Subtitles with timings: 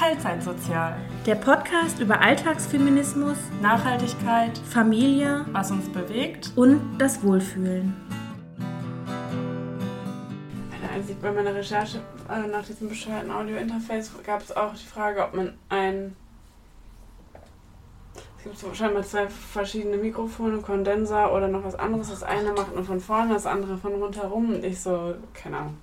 [0.00, 0.96] Teilzeitsozial.
[1.26, 6.52] Der Podcast über Alltagsfeminismus, Nachhaltigkeit, Familie was uns bewegt.
[6.56, 7.94] und das Wohlfühlen.
[10.94, 11.98] Als ich bei meiner Recherche
[12.30, 16.16] äh, nach diesem bescheuerten Audio-Interface gab es auch die Frage, ob man ein.
[18.38, 22.08] Es gibt scheinbar zwei verschiedene Mikrofone, Kondenser oder noch was anderes.
[22.08, 24.54] Das eine macht nur von vorne, das andere von rundherum.
[24.54, 25.76] Und ich so, keine Ahnung.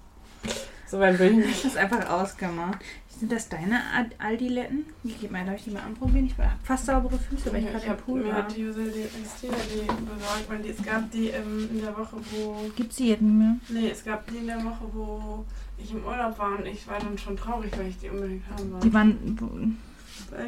[0.88, 1.66] So weit bin ich nicht.
[1.66, 2.80] Das ist einfach ausgemacht.
[3.20, 3.82] Sind das deine
[4.20, 4.86] Aldiletten?
[5.04, 6.28] Ich gebe mal, darf ich die mal anprobieren?
[6.28, 8.36] Ich habe fast saubere Füße, weil ich gerade im Pool mir war.
[8.36, 11.98] hat die Jose die Christine die besorgt, weil die, es gab die ähm, in der
[11.98, 12.70] Woche, wo.
[12.76, 13.58] Gibt sie jetzt nicht mehr?
[13.70, 15.46] Nee, es gab die in der Woche, wo
[15.80, 18.72] ich im Urlaub war und ich war dann schon traurig, weil ich die unbedingt haben
[18.72, 18.88] wollte.
[18.88, 19.18] Die waren...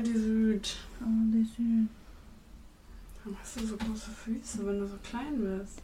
[0.05, 0.61] Die Süd.
[0.61, 1.87] Ist süß.
[3.23, 5.81] Warum hast du so große Füße, wenn du so klein bist?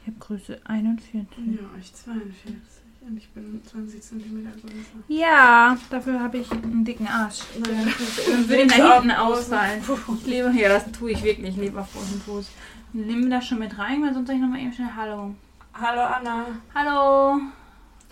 [0.00, 1.24] Ich habe Größe 41.
[1.36, 2.83] Ja, ich 42.
[3.06, 5.04] Und ich bin 20 cm größer.
[5.08, 7.40] Ja, dafür habe ich einen dicken Arsch.
[7.62, 9.82] Dann würde ich nach hinten ausfallen.
[10.20, 11.50] Ich lebe, ja, das tue ich wirklich.
[11.50, 12.50] Ich lebe auf großen Fuß.
[12.94, 15.34] Nimm das schon mit rein, weil sonst sage ich nochmal eben schnell Hallo.
[15.74, 16.46] Hallo Anna.
[16.74, 17.40] Hallo.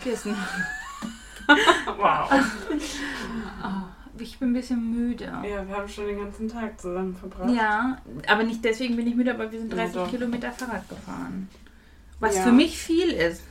[0.01, 0.35] Kirsten.
[1.99, 2.31] Wow.
[3.65, 5.25] Oh, ich bin ein bisschen müde.
[5.25, 7.51] Ja, wir haben schon den ganzen Tag zusammen verbracht.
[7.53, 10.09] Ja, aber nicht deswegen bin ich müde, aber wir sind Ja, 30 doch.
[10.11, 11.49] Kilometer Fahrrad gefahren.
[12.21, 12.45] Was Ja.
[12.45, 13.43] für mich viel ist.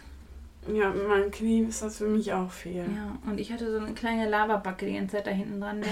[0.68, 2.86] Ja, meinem Knie ist das für mich auch viel.
[2.96, 5.92] Ja, und ich hatte so eine kleine Lavabacke die ganze Zeit da hinten dran, der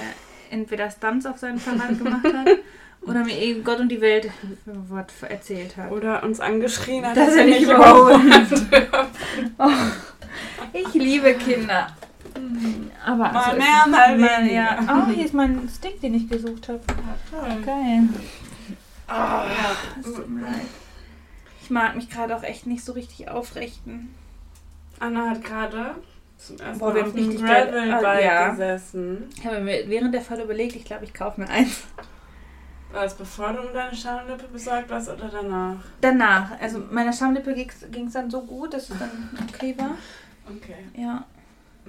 [0.52, 2.48] entweder Stunts auf seinem Fahrrad gemacht hat
[3.02, 4.30] oder mir eben Gott und die Welt
[4.66, 5.92] Wort erzählt hat.
[5.92, 8.22] Oder uns angeschrien hat, Dass dass er nicht überholt.
[10.72, 11.88] Ich liebe Kinder.
[13.04, 14.54] Aber Mal so ist mehr, mal weniger.
[14.54, 15.06] Ja.
[15.08, 16.82] Oh, hier ist mein Stick, den ich gesucht habe.
[17.32, 17.64] Toll.
[17.66, 18.10] Geil.
[20.28, 20.68] Mir leid.
[21.62, 24.14] Ich mag mich gerade auch echt nicht so richtig aufrichten.
[25.00, 25.96] Anna hat gerade
[26.38, 28.50] zum ersten Boah, Mal wir auf dem geil- Gravelbike ja.
[28.50, 29.30] gesessen.
[29.38, 31.84] Ich habe mir während der Fall überlegt, ich glaube, ich kaufe mir eins.
[32.92, 35.76] War das bevor du um deine Schamlippe besorgt warst oder danach?
[36.02, 39.92] Danach, also meiner Schamlippe ging es dann so gut, dass es dann okay war.
[40.50, 40.76] Okay.
[41.00, 41.24] Ja,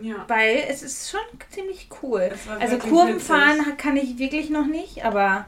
[0.03, 0.25] Ja.
[0.29, 2.29] weil es ist schon ziemlich cool.
[2.33, 3.29] Es Also wirklich Kurven witzig.
[3.29, 5.47] fahren kann ich wirklich noch nicht, aber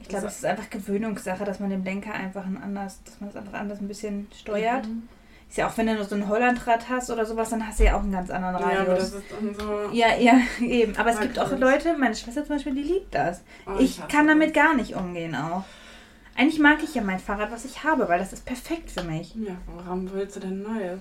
[0.00, 3.30] ich glaube, es ist einfach Gewöhnungssache, dass man den Lenker einfach ein anders, dass man
[3.30, 4.86] das einfach anders ein bisschen steuert.
[4.88, 5.08] Mhm.
[5.54, 7.84] Ist ja auch, wenn du nur so ein Hollandrad hast oder sowas, dann hast du
[7.84, 9.12] ja auch einen ganz anderen Ja, aber Radius.
[9.12, 9.88] das ist dann so.
[9.92, 10.96] Ja, ja, eben.
[10.96, 11.56] Aber es gibt auch.
[11.56, 13.40] Leute, meine Schwester zum Beispiel, die liebt das.
[13.64, 15.62] Oh, Ich hasse kann damit gar nicht umgehen auch.
[16.36, 19.32] Eigentlich mag ich ja mein Fahrrad, was ich habe, weil das ist perfekt für mich.
[19.36, 19.52] Ja,
[19.86, 20.98] warum willst du denn Neues?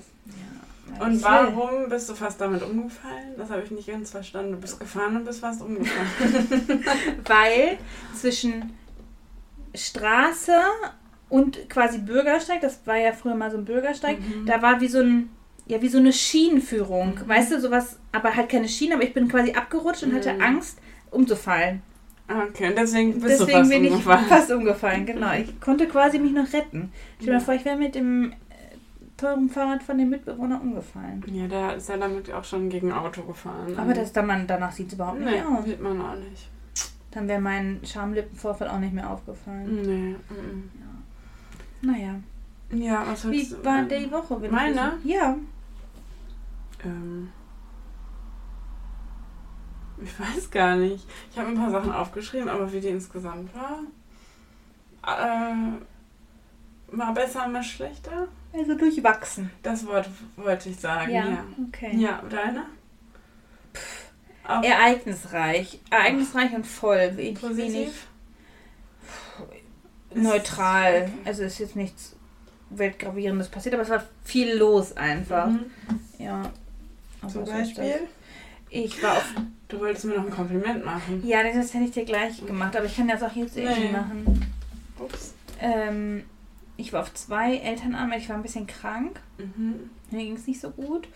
[0.99, 1.31] Weil Und ich will.
[1.31, 3.33] warum bist du fast damit umgefallen?
[3.39, 4.51] Das habe ich nicht ganz verstanden.
[4.51, 6.85] Du bist gefahren und bist fast umgefallen.
[7.25, 7.79] Weil
[8.15, 8.71] zwischen
[9.73, 10.53] Straße
[11.33, 14.45] und quasi Bürgersteig, das war ja früher mal so ein Bürgersteig, Mhm.
[14.45, 15.29] da war wie so ein,
[15.65, 17.15] ja, wie so eine Schienenführung.
[17.15, 17.27] Mhm.
[17.27, 20.41] Weißt du, sowas, aber halt keine Schiene, aber ich bin quasi abgerutscht und hatte Mhm.
[20.41, 20.77] Angst,
[21.11, 21.81] umzufallen.
[22.27, 24.21] Ah, okay, und deswegen bist Deswegen du fast bin umgefallen.
[24.21, 25.31] ich fast umgefallen, genau.
[25.41, 26.91] Ich konnte quasi mich noch retten.
[27.15, 28.35] Stell dir mal vor, ich wäre mit dem äh,
[29.17, 31.23] teuren Fahrrad von dem Mitbewohner umgefallen.
[31.27, 33.75] Ja, der ist ja damit auch schon gegen Auto gefahren.
[33.77, 35.65] Aber das, dann man, danach sieht es überhaupt nee, nicht aus.
[35.65, 36.47] sieht man auch nicht.
[37.11, 39.81] Dann wäre mein Schamlippenvorfall auch nicht mehr aufgefallen.
[39.83, 40.15] Nee.
[40.33, 40.71] mhm.
[41.83, 42.15] Naja.
[42.71, 43.63] Ja, was Wie du?
[43.63, 44.41] war ähm, die Woche?
[44.41, 44.97] wenn Meine?
[45.03, 45.35] Ja.
[46.83, 47.29] Ähm,
[50.01, 51.05] ich weiß gar nicht.
[51.31, 53.79] Ich habe ein paar Sachen aufgeschrieben, aber wie die insgesamt war.
[55.05, 58.27] Äh, mal besser, mal schlechter?
[58.53, 59.51] Also durchwachsen.
[59.61, 61.45] Das Wort wollte ich sagen, ja.
[61.67, 61.95] okay.
[61.97, 62.65] Ja, deine?
[64.47, 65.79] Auch Ereignisreich.
[65.89, 67.17] Ereignisreich und voll.
[67.17, 68.07] Wenig, wenig positiv?
[70.15, 71.03] Neutral.
[71.03, 71.11] Okay.
[71.25, 72.15] Also ist jetzt nichts
[72.69, 75.47] Weltgravierendes passiert, aber es war viel los einfach.
[75.47, 75.65] Mhm.
[76.19, 76.49] Ja.
[77.21, 77.45] Aber Zum.
[77.45, 77.95] Beispiel?
[78.69, 79.33] Ich war auf.
[79.67, 81.21] Du wolltest mir noch ein Kompliment machen.
[81.25, 83.91] Ja, das hätte ich dir gleich gemacht, aber ich kann das auch jetzt irgendwie Nee.
[83.91, 84.45] machen.
[84.99, 85.33] Ups.
[85.59, 86.23] Ähm,
[86.77, 89.19] ich war auf zwei Elternabenden, ich war ein bisschen krank.
[89.37, 89.89] Mhm.
[90.11, 91.07] Mir ging es nicht so gut.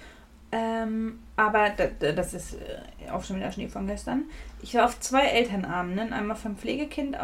[0.52, 4.24] Ähm, aber da, da, das ist äh, auch schon wieder Schnee von gestern.
[4.62, 7.18] Ich war auf zwei Elternabenden, einmal vom Pflegekind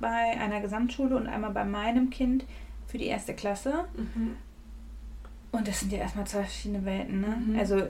[0.00, 2.44] bei einer Gesamtschule und einmal bei meinem Kind
[2.86, 3.84] für die erste Klasse.
[3.96, 4.36] Mhm.
[5.50, 7.20] Und das sind ja erstmal zwei verschiedene Welten.
[7.20, 7.42] Ne?
[7.46, 7.58] Mhm.
[7.58, 7.88] Also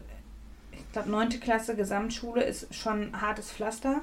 [0.73, 4.01] ich glaube, neunte Klasse Gesamtschule ist schon hartes Pflaster.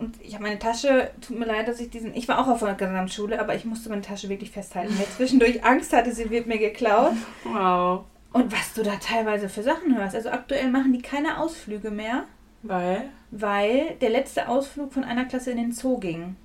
[0.00, 2.62] Und ich habe meine Tasche, tut mir leid, dass ich diesen, ich war auch auf
[2.62, 6.30] einer Gesamtschule, aber ich musste meine Tasche wirklich festhalten, weil ich zwischendurch Angst hatte, sie
[6.30, 7.14] wird mir geklaut.
[7.44, 8.04] Wow.
[8.32, 10.14] Und was du da teilweise für Sachen hörst.
[10.14, 12.24] Also aktuell machen die keine Ausflüge mehr,
[12.62, 13.08] Weil?
[13.30, 16.36] weil der letzte Ausflug von einer Klasse in den Zoo ging.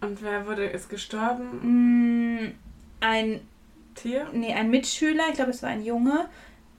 [0.00, 2.38] Und wer wurde, ist gestorben?
[2.42, 2.52] Mm,
[3.00, 3.40] Ein,
[3.94, 4.26] Tier?
[4.32, 6.28] nee, ein Mitschüler, ich glaube es war ein Junge,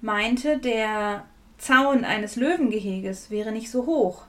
[0.02, 1.26] meinte, der
[1.58, 4.24] Zaun eines Löwengeheges wäre nicht so hoch.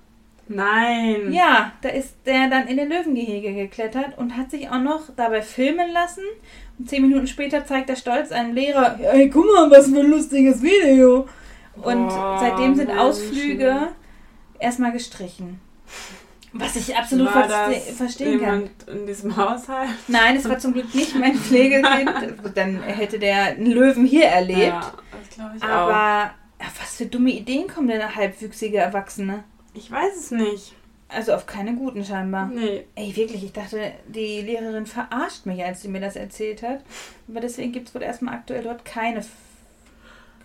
[0.49, 1.33] Nein.
[1.33, 5.43] Ja, da ist der dann in den Löwengehege geklettert und hat sich auch noch dabei
[5.43, 6.25] filmen lassen.
[6.77, 10.11] Und zehn Minuten später zeigt er stolz einem Lehrer, hey, guck mal, was für ein
[10.11, 11.29] lustiges Video.
[11.77, 12.91] Und Boah, seitdem sind.
[12.91, 13.89] Ausflüge
[14.59, 15.61] erstmal gestrichen.
[16.53, 18.55] Was ich absolut das verstehen kann.
[18.63, 19.91] jemand in diesem Haushalt?
[20.09, 22.11] Nein, es war zum Glück nicht mein Pflegekind.
[22.55, 24.59] Dann hätte der einen Löwen hier erlebt.
[24.69, 25.69] Ja, das glaube ich auch.
[25.69, 25.93] Aber
[26.61, 29.45] ja, was für dumme Ideen kommen denn halbwüchsige Erwachsene?
[29.75, 30.75] Ich weiß es nicht.
[31.09, 32.47] Also auf keine guten scheinbar.
[32.47, 32.85] Nee.
[32.95, 36.81] Ey, wirklich, ich dachte, die Lehrerin verarscht mich, als sie mir das erzählt hat.
[37.29, 39.29] Aber deswegen gibt es wohl erstmal aktuell dort keine F-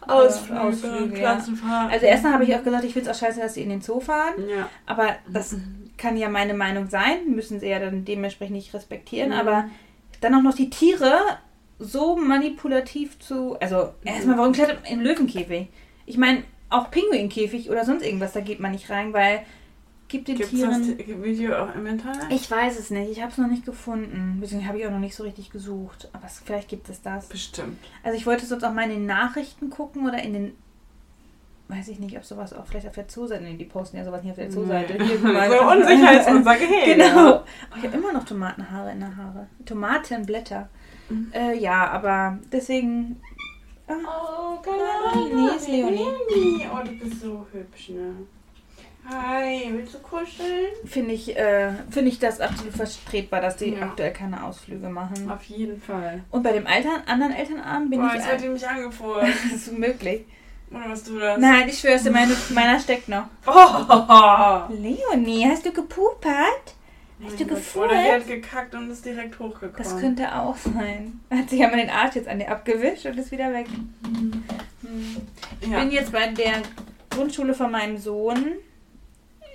[0.01, 1.41] Ausflüge, Ausflüge, ja.
[1.89, 3.81] Also erstmal habe ich auch gesagt, ich finde es auch scheiße, dass sie in den
[3.81, 4.33] Zoo fahren.
[4.47, 4.69] Ja.
[4.85, 5.55] Aber das
[5.97, 9.29] kann ja meine Meinung sein, müssen sie ja dann dementsprechend nicht respektieren.
[9.29, 9.35] Mhm.
[9.35, 9.65] Aber
[10.21, 11.19] dann auch noch die Tiere
[11.79, 13.59] so manipulativ zu.
[13.59, 15.67] Also erstmal, warum klettert man in Löwenkäfig?
[16.05, 19.41] Ich meine, auch Pinguinkäfig oder sonst irgendwas, da geht man nicht rein, weil
[20.07, 20.97] gibt den Gibt es das Tieren.
[20.97, 22.27] T- Video auch im Internet?
[22.29, 24.39] Ich weiß es nicht, ich habe es noch nicht gefunden.
[24.41, 26.09] Deswegen habe ich auch noch nicht so richtig gesucht.
[26.13, 27.27] Aber es, vielleicht gibt es das.
[27.27, 27.77] Bestimmt.
[28.03, 30.57] Also ich wollte sonst auch mal in den Nachrichten gucken oder in den.
[31.67, 33.43] Weiß ich nicht, ob sowas auch vielleicht auf der Zoo-Seite.
[33.43, 34.97] Nee, die posten ja sowas nicht auf der Zoo-Seite.
[35.23, 35.49] Mal.
[35.51, 36.93] so Unsicherheitsaussage, hey.
[36.95, 37.37] Genau.
[37.37, 39.47] Oh, ich habe immer noch Tomatenhaare in der Haare.
[39.65, 40.69] Tomatenblätter.
[41.09, 41.31] Mhm.
[41.33, 43.19] Äh, ja, aber deswegen.
[43.87, 43.93] Ah,
[44.67, 46.65] Oh, Leonie, ist Leonie.
[46.73, 48.13] Oh, du bist so hübsch, ne?
[49.07, 50.65] Hi, willst du kuscheln?
[50.85, 53.83] Finde ich, äh, finde ich das absolut vertretbar, dass die Ja.
[53.83, 55.29] aktuell keine Ausflüge machen.
[55.29, 56.23] Auf jeden Fall.
[56.31, 58.13] Und bei dem Eltern, anderen Elternabend bin Boah, ich.
[58.15, 59.27] jetzt wird die mich angefroren.
[59.51, 60.25] das ist möglich.
[60.71, 61.39] Oder was du das?
[61.39, 63.25] Nein, ich schwör's meine, meiner steckt noch.
[63.47, 66.73] Oh, Leonie, hast du gepupert?
[67.23, 67.93] Hast du Oder die gefurzt?
[67.95, 69.75] hat gekackt und ist direkt hochgekommen.
[69.77, 71.21] Das könnte auch sein.
[71.31, 73.67] Hat sich aber den Arsch jetzt an dir abgewischt und ist wieder weg.
[74.03, 74.43] Hm.
[75.61, 75.79] Ich ja.
[75.79, 76.61] bin jetzt bei der
[77.09, 78.53] Grundschule von meinem Sohn.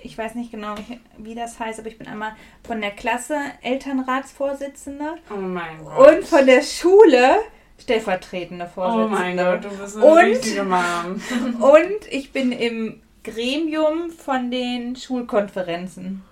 [0.03, 0.73] Ich weiß nicht genau,
[1.17, 2.31] wie das heißt, aber ich bin einmal
[2.65, 6.15] von der Klasse Elternratsvorsitzende Oh mein Gott.
[6.17, 7.35] und von der Schule
[7.81, 8.79] stellvertretende Oh
[9.09, 9.43] mein Vorsitzende.
[9.43, 11.21] Gott, du bist eine Und- richtige Mom.
[11.59, 16.23] Und ich bin im Gremium von den Schulkonferenzen.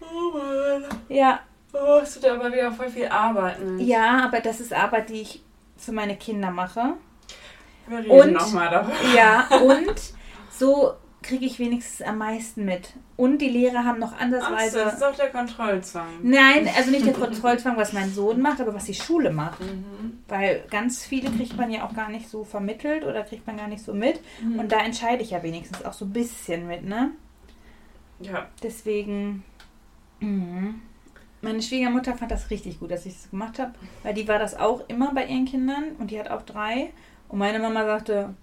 [0.00, 0.84] Oh Mann.
[1.08, 1.40] Ja,
[1.72, 3.86] Oh, du da aber wieder voll viel Arbeit mit.
[3.86, 5.42] ja, aber das ist Arbeit, die ich
[5.76, 6.94] für meine Kinder mache.
[7.86, 8.94] Wir reden Und- nochmal darüber.
[9.14, 9.94] Ja, und
[10.50, 10.94] so
[11.26, 12.92] kriege ich wenigstens am meisten mit.
[13.16, 14.78] Und die Lehrer haben noch Ach so, ansatzweise.
[14.78, 16.06] das ist auch der Kontrollzwang.
[16.22, 19.60] Nein, also nicht der Kontrollzwang, was mein Sohn macht, aber was die Schule macht.
[19.60, 20.20] Mhm.
[20.28, 23.68] Weil ganz viele kriegt man ja auch gar nicht so vermittelt oder kriegt man gar
[23.68, 24.20] nicht so mit.
[24.42, 24.60] Mhm.
[24.60, 27.10] Und da entscheide ich ja wenigstens auch so ein bisschen mit, ne?
[28.20, 28.46] Ja.
[28.62, 29.44] Deswegen.
[30.20, 30.80] mhm.
[31.42, 34.56] Meine Schwiegermutter fand das richtig gut, dass ich das gemacht habe, weil die war das
[34.58, 36.92] auch immer bei ihren Kindern und die hat auch drei.
[37.28, 38.34] Und meine Mama sagte,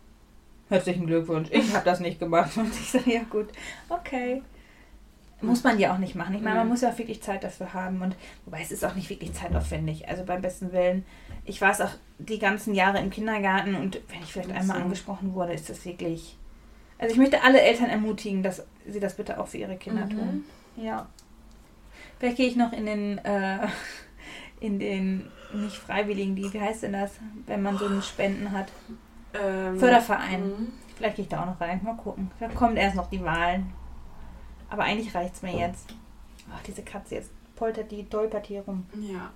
[0.74, 2.52] herzlichen Glückwunsch, ich habe das nicht gemacht.
[2.58, 3.48] Und ich sage, ja gut,
[3.90, 4.42] okay.
[5.42, 6.36] Muss man ja auch nicht machen.
[6.36, 8.02] Ich meine, man muss ja auch wirklich Zeit dafür haben.
[8.02, 8.16] Und
[8.46, 10.08] wobei es ist auch nicht wirklich zeitaufwendig.
[10.08, 11.06] Also beim besten Willen.
[11.44, 15.34] Ich war es auch die ganzen Jahre im Kindergarten und wenn ich vielleicht einmal angesprochen
[15.34, 16.38] wurde, ist das wirklich.
[16.98, 20.10] Also ich möchte alle Eltern ermutigen, dass sie das bitte auch für ihre Kinder Mhm.
[20.12, 20.46] tun.
[20.78, 21.08] Ja.
[22.19, 23.68] Vielleicht gehe ich noch in den, äh,
[24.62, 27.12] in den, nicht Freiwilligen, die, wie heißt denn das,
[27.48, 28.71] wenn man so einen Spenden hat?
[29.33, 30.47] Ähm, Förderverein.
[30.47, 30.73] mhm.
[30.95, 31.81] Vielleicht gehe ich da auch noch rein.
[31.83, 32.31] Mal gucken.
[32.40, 33.73] Da kommen erst noch die Wahlen.
[34.69, 35.94] Aber eigentlich reicht es mir jetzt.
[36.54, 38.85] Ach, diese Katze jetzt poltert die, dolpert hier rum.
[38.95, 39.31] Ja.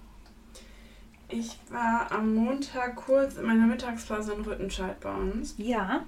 [1.29, 5.55] Ich war am Montag kurz in meiner Mittagspause in Rüttenscheid bei uns.
[5.57, 6.01] Ja,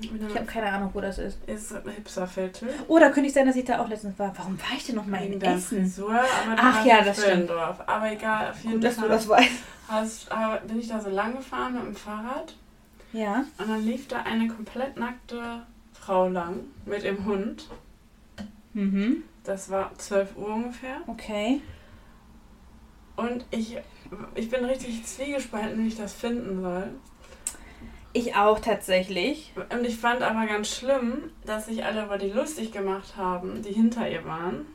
[0.00, 1.38] ich habe keine Ahnung, wo das ist.
[1.46, 2.68] ist ein Hipsterviertel.
[2.88, 4.32] Oh, da könnte ich sein, dass ich da auch letztens war.
[4.36, 5.80] Warum war ich denn noch mal in der Essen?
[5.80, 7.50] Frisur, aber Ach ja, in das stimmt.
[7.50, 9.50] Aber egal, auf jeden Gut, dass du Fall das weißt.
[9.88, 10.28] hast,
[10.66, 12.54] bin ich da so lang gefahren mit dem Fahrrad
[13.12, 13.44] Ja.
[13.58, 17.68] und dann lief da eine komplett nackte Frau lang mit dem Hund.
[18.72, 19.24] Mhm.
[19.44, 21.02] Das war 12 Uhr ungefähr.
[21.06, 21.60] Okay.
[23.16, 23.76] Und ich,
[24.34, 26.88] ich bin richtig zwiegespalten, wie ich das finden soll.
[28.14, 29.52] Ich auch tatsächlich.
[29.70, 33.72] Und ich fand aber ganz schlimm, dass sich alle über die lustig gemacht haben, die
[33.72, 34.66] hinter ihr waren.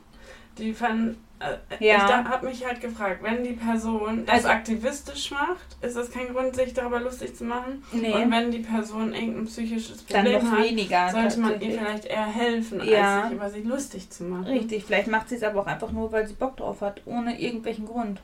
[0.58, 1.18] Die fanden.
[1.40, 1.96] Äh, Ja.
[1.96, 6.28] Ich habe mich halt gefragt, wenn die Person das Also- aktivistisch macht, ist das kein
[6.34, 7.84] Grund, sich darüber lustig zu machen.
[7.92, 8.12] Nee.
[8.12, 11.10] Und wenn die Person irgendein psychisches Dann Problem noch hat, weniger.
[11.10, 13.20] sollte man ihr vielleicht eher helfen, Ja.
[13.20, 14.44] als sich über sie lustig zu machen.
[14.44, 17.40] Richtig, vielleicht macht sie es aber auch einfach nur, weil sie Bock drauf hat, ohne
[17.40, 18.20] irgendwelchen Grund.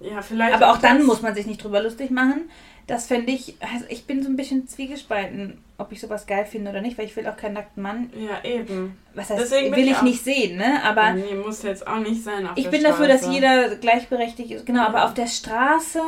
[0.00, 0.54] Ja, vielleicht.
[0.54, 2.48] Aber auch dann das- muss man sich nicht drüber lustig machen.
[2.90, 6.70] Das fände ich, also ich bin so ein bisschen zwiegespalten, ob ich sowas geil finde
[6.70, 8.10] oder nicht, weil ich will auch keinen nackten Mann.
[8.18, 8.96] Ja, eben.
[9.14, 10.82] Was heißt, Deswegen will ich ich nicht sehen, ne?
[10.84, 12.48] Aber nee, muss jetzt auch nicht sein.
[12.56, 13.34] Ich bin dafür, dass Straße.
[13.34, 14.66] jeder gleichberechtigt ist.
[14.66, 16.00] Genau, aber auf der Straße,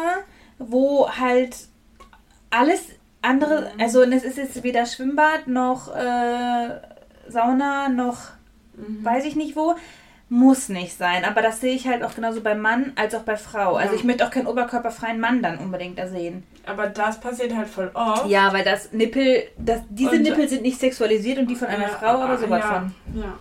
[0.58, 1.56] wo halt
[2.50, 2.82] alles
[3.22, 3.80] andere, Mhm.
[3.80, 6.68] also es ist jetzt weder Schwimmbad noch äh,
[7.28, 8.18] Sauna noch
[8.74, 9.04] Mhm.
[9.04, 9.76] weiß ich nicht wo.
[10.34, 13.36] Muss nicht sein, aber das sehe ich halt auch genauso bei Mann als auch bei
[13.36, 13.76] Frau.
[13.76, 13.98] Also Ja.
[13.98, 16.42] ich möchte auch keinen oberkörperfreien Mann dann unbedingt da sehen.
[16.64, 18.26] Aber das passiert halt voll oft.
[18.30, 21.82] Ja, weil das Nippel, das, diese Und- Nippel sind nicht sexualisiert und die von einer
[21.82, 22.94] Ja, Frau aber sowas ja, von.
[23.20, 23.34] Ja.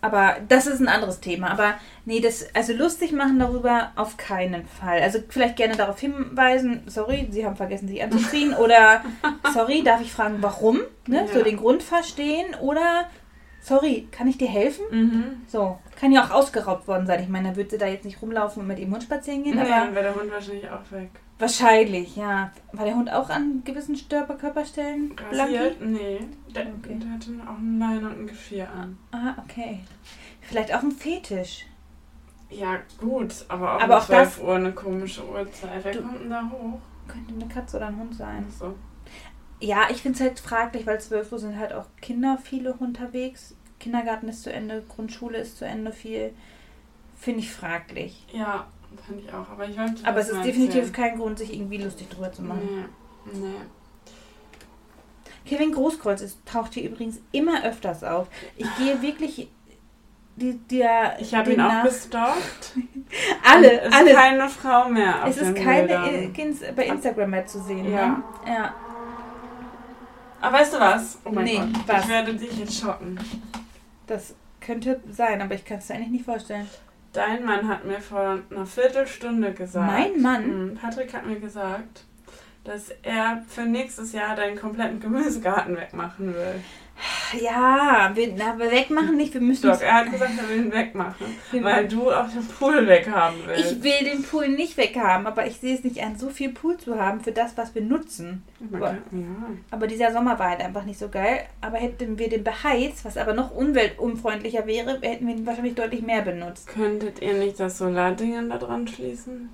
[0.00, 1.50] Aber das ist ein anderes Thema.
[1.50, 1.74] Aber
[2.06, 5.02] nee, das, also lustig machen darüber auf keinen Fall.
[5.02, 8.54] Also vielleicht gerne darauf hinweisen, sorry, Sie haben vergessen, sich anzuziehen.
[8.54, 9.02] Oder
[9.52, 10.80] sorry, darf ich fragen, warum?
[11.06, 11.28] Ne?
[11.30, 11.44] So Ja.
[11.44, 12.46] den Grund verstehen.
[12.60, 13.04] Oder
[13.62, 14.84] sorry, kann ich dir helfen?
[14.90, 15.24] Mhm.
[15.46, 17.22] So, kann ja auch ausgeraubt worden sein.
[17.22, 19.54] Ich meine, da würde sie da jetzt nicht rumlaufen und mit ihrem Hund spazieren gehen,
[19.54, 21.10] Nee, aber dann wäre der Hund wahrscheinlich auch weg.
[21.38, 22.52] wahrscheinlich, ja.
[22.72, 25.14] War der Hund auch an gewissen Störperkörperstellen?
[25.16, 25.56] Blanki?
[25.56, 25.80] Rasiert?
[25.80, 26.20] Nee.
[26.54, 26.98] Der, Okay.
[27.02, 28.98] der hatte auch einen Leine und ein Gefier an.
[29.12, 29.80] Ah, okay.
[30.42, 31.66] Vielleicht auch ein Fetisch.
[32.50, 35.70] Ja, gut, aber auch Aber um auch das- 12 Uhr eine komische Uhrzeit.
[35.84, 36.78] Wer kommt denn da hoch?
[37.08, 38.44] Könnte eine Katze oder ein Hund sein.
[38.58, 38.74] So.
[39.62, 43.54] Ja, ich finde es halt fraglich, weil 12 Uhr sind halt auch Kinder viele unterwegs.
[43.78, 46.32] Kindergarten ist zu Ende, Grundschule ist zu Ende viel.
[47.18, 48.26] Finde ich fraglich.
[48.32, 48.66] Ja,
[49.06, 49.48] fand ich auch.
[49.48, 50.92] Aber ich wollte Aber es ist definitiv erzählen.
[50.92, 52.90] kein Grund, sich irgendwie lustig drüber zu machen.
[53.32, 53.54] Nee, nee.
[55.44, 58.28] Kevin Großkreuz ist, taucht hier übrigens immer öfters auf.
[58.56, 59.48] Ich gehe wirklich
[60.36, 62.74] die, der, Ich habe ihn auch nach- gestalkt.
[63.44, 64.10] alle, es alle.
[64.10, 67.92] ist keine Frau mehr es ist keine äh, bei Instagram mehr zu sehen.
[67.92, 68.06] Ja.
[68.08, 68.22] Ne?
[68.46, 68.74] ja.
[70.42, 71.18] Aber weißt du was?
[71.24, 71.68] Oh mein Nee, Gott.
[71.86, 72.02] was?
[72.04, 73.18] Ich werde dich jetzt schocken.
[74.06, 76.68] Das könnte sein, aber ich kann es dir eigentlich nicht vorstellen.
[77.12, 79.86] Dein Mann hat mir vor einer Viertelstunde gesagt.
[79.86, 80.70] Mein Mann?
[80.72, 82.04] Mhm, Patrick hat mir gesagt,
[82.64, 86.60] dass er für nächstes Jahr deinen kompletten Gemüsegarten wegmachen will.
[87.40, 90.72] Ja, wir, na, wir wegmachen nicht, wir müssen Doch, er hat gesagt, er will ihn
[90.72, 93.72] wegmachen, weil du auch den Pool weghaben willst.
[93.72, 96.76] Ich will den Pool nicht weghaben, aber ich sehe es nicht an, so viel Pool
[96.76, 98.42] zu haben für das, was wir nutzen.
[98.70, 99.50] Man kann, ja.
[99.70, 101.46] Aber dieser Sommer war halt einfach nicht so geil.
[101.60, 106.02] Aber hätten wir den beheizt, was aber noch umweltunfreundlicher wäre, hätten wir ihn wahrscheinlich deutlich
[106.02, 106.68] mehr benutzt.
[106.68, 109.50] Könntet ihr nicht das Solardingen da dran schließen?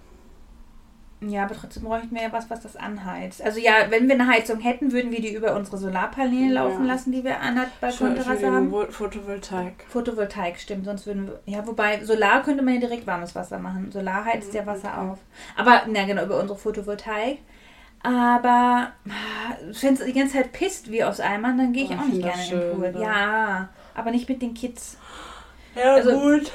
[1.21, 3.43] Ja, aber trotzdem bräuchten wir ja was, was das anheizt.
[3.43, 6.63] Also ja, wenn wir eine Heizung hätten, würden wir die über unsere Solarpaneele Ja.
[6.65, 8.71] laufen lassen, die wir an der Balkonterrasse haben.
[8.73, 9.85] Vo- Photovoltaik.
[9.89, 11.41] Photovoltaik, stimmt, sonst würden wir.
[11.53, 13.91] Ja, wobei Solar könnte man ja direkt warmes Wasser machen.
[13.91, 15.09] Solar heizt ja Wasser Okay.
[15.11, 15.19] auf.
[15.57, 17.39] Aber, na genau, über unsere Photovoltaik.
[18.01, 18.93] Aber
[19.81, 22.15] wenn es die ganze Zeit pisst wie aus Eimern, dann gehe ich Oh, auch ich
[22.15, 22.93] nicht gerne das in den schön, Pool.
[22.93, 23.03] ne?
[23.03, 24.97] Ja, aber nicht mit den Kids.
[25.75, 26.53] Ja, Also- gut.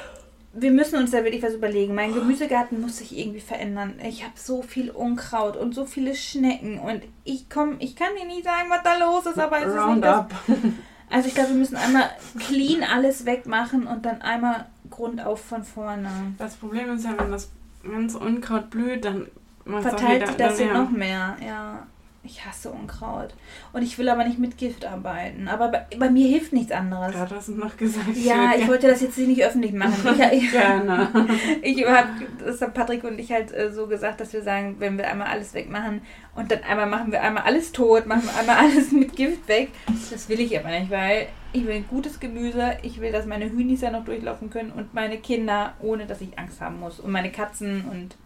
[0.56, 1.94] Wir müssen uns da wirklich was überlegen.
[1.94, 3.94] Mein Gemüsegarten muss sich irgendwie verändern.
[4.06, 8.26] Ich habe so viel Unkraut und so viele Schnecken und ich komme, ich kann dir
[8.26, 10.34] nicht sagen, was da los ist, aber es ist nicht das, Roundup.
[11.10, 16.08] Also ich glaube, wir müssen einmal clean alles wegmachen und dann einmal grundauf von vorne.
[16.38, 17.50] Das Problem ist ja, wenn das
[17.84, 19.28] ganze Unkraut blüht, dann
[19.64, 21.36] Verteilt sich das ja noch mehr.
[21.44, 21.86] Ja,
[22.24, 23.34] ich hasse Unkraut.
[23.72, 25.48] Und ich will aber nicht mit Gift arbeiten.
[25.48, 27.14] Aber bei, bei mir hilft nichts anderes.
[27.14, 28.16] Hast du noch gesagt.
[28.16, 29.94] Ja, ich wollte das jetzt nicht öffentlich machen.
[30.14, 31.28] Ich, ich, gerne.
[31.62, 32.08] ich hab,
[32.44, 35.28] das haben Patrick und ich halt äh, so gesagt, dass wir sagen, wenn wir einmal
[35.28, 36.02] alles wegmachen
[36.34, 39.70] und dann einmal machen wir einmal alles tot, machen wir einmal alles mit Gift weg.
[40.10, 43.80] Das will ich aber nicht, weil ich will gutes Gemüse, ich will, dass meine Hühnis
[43.80, 46.98] ja noch durchlaufen können und meine Kinder, ohne dass ich Angst haben muss.
[46.98, 48.16] Und meine Katzen und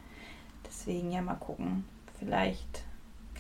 [0.67, 1.85] deswegen ja mal gucken.
[2.19, 2.85] Vielleicht,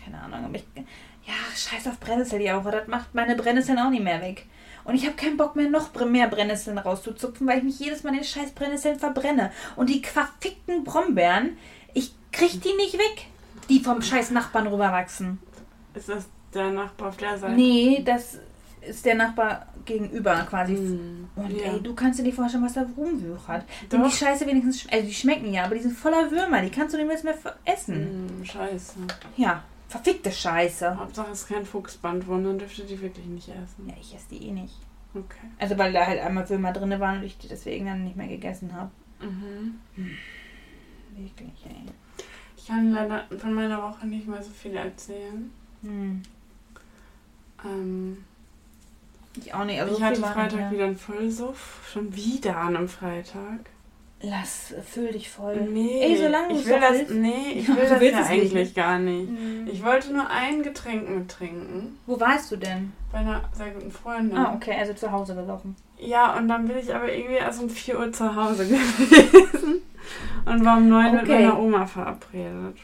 [0.05, 4.21] keine Ahnung, aber ich, ja, scheiß auf Brennnesseljauche, das macht meine Brennnesseln auch nicht mehr
[4.21, 4.47] weg.
[4.85, 8.14] Und ich habe keinen Bock mehr, noch mehr Brennnesseln rauszuzupfen, weil ich mich jedes Mal
[8.14, 9.52] den scheiß Brennnesseln verbrenne.
[9.76, 11.59] Und die verfickten Brombeeren,
[11.93, 13.26] ich krieg die nicht weg,
[13.69, 15.38] die vom scheiß Nachbarn rüberwachsen.
[15.95, 17.55] Ist das der Nachbar auf der Seite?
[17.55, 18.38] Nee, das
[18.81, 20.76] ist der Nachbar gegenüber quasi.
[20.76, 21.28] Hm.
[21.37, 21.73] Und ja.
[21.73, 23.64] ey, du kannst dir nicht vorstellen, was da rumwüchert.
[23.90, 24.11] Sind die.
[24.11, 27.25] Scheiße wenigstens, also die schmecken ja, aber die sind voller Würmer, die kannst du nicht
[27.25, 28.31] mehr essen.
[28.38, 28.95] Hm, scheiße.
[29.37, 30.99] Ja, verfickte Scheiße.
[30.99, 33.88] Hauptsache es ist kein Fuchsbandwurm, dann dürft ihr die wirklich nicht essen.
[33.88, 34.75] Ja, ich esse die eh nicht.
[35.14, 35.49] Okay.
[35.59, 38.28] Also weil da halt einmal Würmer drin waren und ich die deswegen dann nicht mehr
[38.28, 38.90] gegessen habe.
[39.21, 39.80] Mhm.
[41.16, 42.25] Wirklich, ey.
[42.57, 45.50] Ich kann leider von meiner Woche nicht mehr so viel erzählen.
[45.83, 46.23] Hm.
[47.64, 48.25] Ähm,
[49.37, 49.80] Ich auch nicht.
[49.80, 51.88] Also ich hatte Freitag wieder einen Vollsuff.
[51.90, 53.71] Schon wieder an einem Freitag.
[54.21, 55.55] Lass, füll dich voll.
[55.61, 58.99] Nee, Ey, solange ich will das, nee, ich Ja, will das ja nicht, eigentlich gar
[58.99, 59.29] nicht.
[59.29, 59.69] Hm.
[59.71, 61.99] Ich wollte nur ein Getränk mittrinken.
[62.07, 62.93] Wo warst du denn?
[63.13, 64.37] Bei einer sehr guten Freundin.
[64.37, 65.77] Ah, okay, also zu Hause gelaufen.
[65.99, 69.83] Ja, und dann bin ich aber irgendwie erst um 4 Uhr zu Hause gewesen.
[70.45, 71.33] Und war um 9 mit Okay.
[71.35, 72.77] meiner Oma verabredet.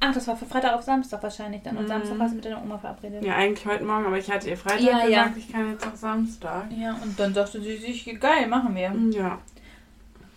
[0.00, 1.76] Ach, das war für Freitag auf Samstag wahrscheinlich dann.
[1.76, 1.88] Und Mhm.
[1.88, 3.24] Samstag warst du mit deiner Oma verabredet.
[3.24, 5.22] Ja, eigentlich heute Morgen, aber ich hatte ihr Freitag Ja, ja.
[5.24, 6.64] gesagt, ich kann jetzt auch Samstag.
[6.76, 8.92] Ja, und dann sagte sie sich, geil, machen wir.
[9.16, 9.38] Ja.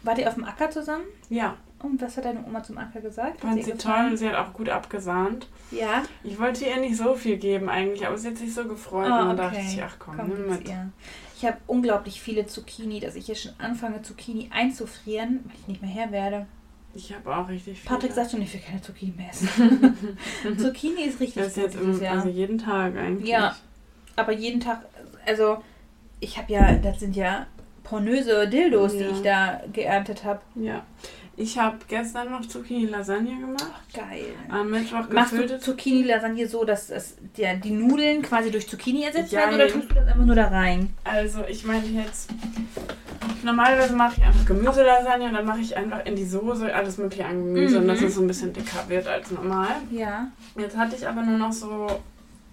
[0.08, 1.04] Wart ihr auf dem Acker zusammen?
[1.30, 1.58] Ja.
[1.84, 3.42] Und was hat deine Oma zum Acker gesagt?
[3.42, 5.48] Fand sie toll und sie hat auch gut abgesahnt.
[5.70, 6.02] Ja.
[6.24, 9.30] Ich wollte ihr nicht so viel geben eigentlich, aber sie hat sich so gefreut Ah,
[9.30, 9.56] und dann okay.
[9.58, 10.68] dachte ich, ach komm, Komm, nimm mit.
[10.68, 10.90] ihr.
[11.36, 15.82] Ich habe unglaublich viele Zucchini, dass ich jetzt schon anfange, Zucchini einzufrieren, weil ich nicht
[15.84, 16.48] mehr her werde.
[16.96, 17.88] Ich habe auch richtig viel.
[17.90, 20.18] Patrick sagt schon, ich will keine Zucchini mehr essen.
[20.58, 22.16] Zucchini ist richtig das ist jetzt im, Jahr.
[22.16, 23.30] also jeden Tag eigentlich.
[23.30, 23.56] Ja.
[24.16, 24.84] Aber jeden Tag,
[25.28, 25.62] also
[26.22, 27.46] ich habe ja, das sind ja
[27.88, 29.10] pornöse Dildos, die Ja.
[29.12, 30.40] ich da geerntet habe.
[30.56, 30.82] Ja.
[31.40, 33.84] Ich habe gestern noch Zucchini-Lasagne gemacht.
[33.94, 34.26] Geil.
[34.50, 39.32] Am Mittwoch Machst du Zucchini-Lasagne so, dass es der, die Nudeln quasi durch Zucchini ersetzt
[39.32, 40.94] Ja, werden oder tust du das einfach nur da rein?
[41.04, 42.32] Also ich meine jetzt,
[43.44, 47.26] normalerweise mache ich einfach Gemüselasagne und dann mache ich einfach in die Soße alles mögliche
[47.26, 48.08] an Gemüse und dass Mhm.
[48.08, 49.68] es so ein bisschen dicker wird als normal.
[49.92, 50.28] Ja.
[50.58, 51.86] Jetzt hatte ich aber nur noch so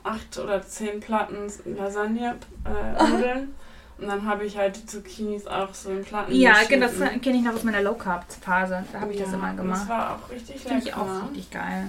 [0.03, 2.35] acht oder zehn Platten Lasagne
[2.67, 3.55] äh, Nudeln
[3.99, 7.37] und dann habe ich halt die Zucchinis auch so in Platten Ja, genau, das kenne
[7.39, 8.85] ich noch aus meiner Low Carb Phase.
[8.93, 9.83] Da habe ich das Ja, immer und gemacht.
[9.83, 10.69] Das war auch richtig lecker.
[10.69, 11.87] Finde ich auch richtig geil.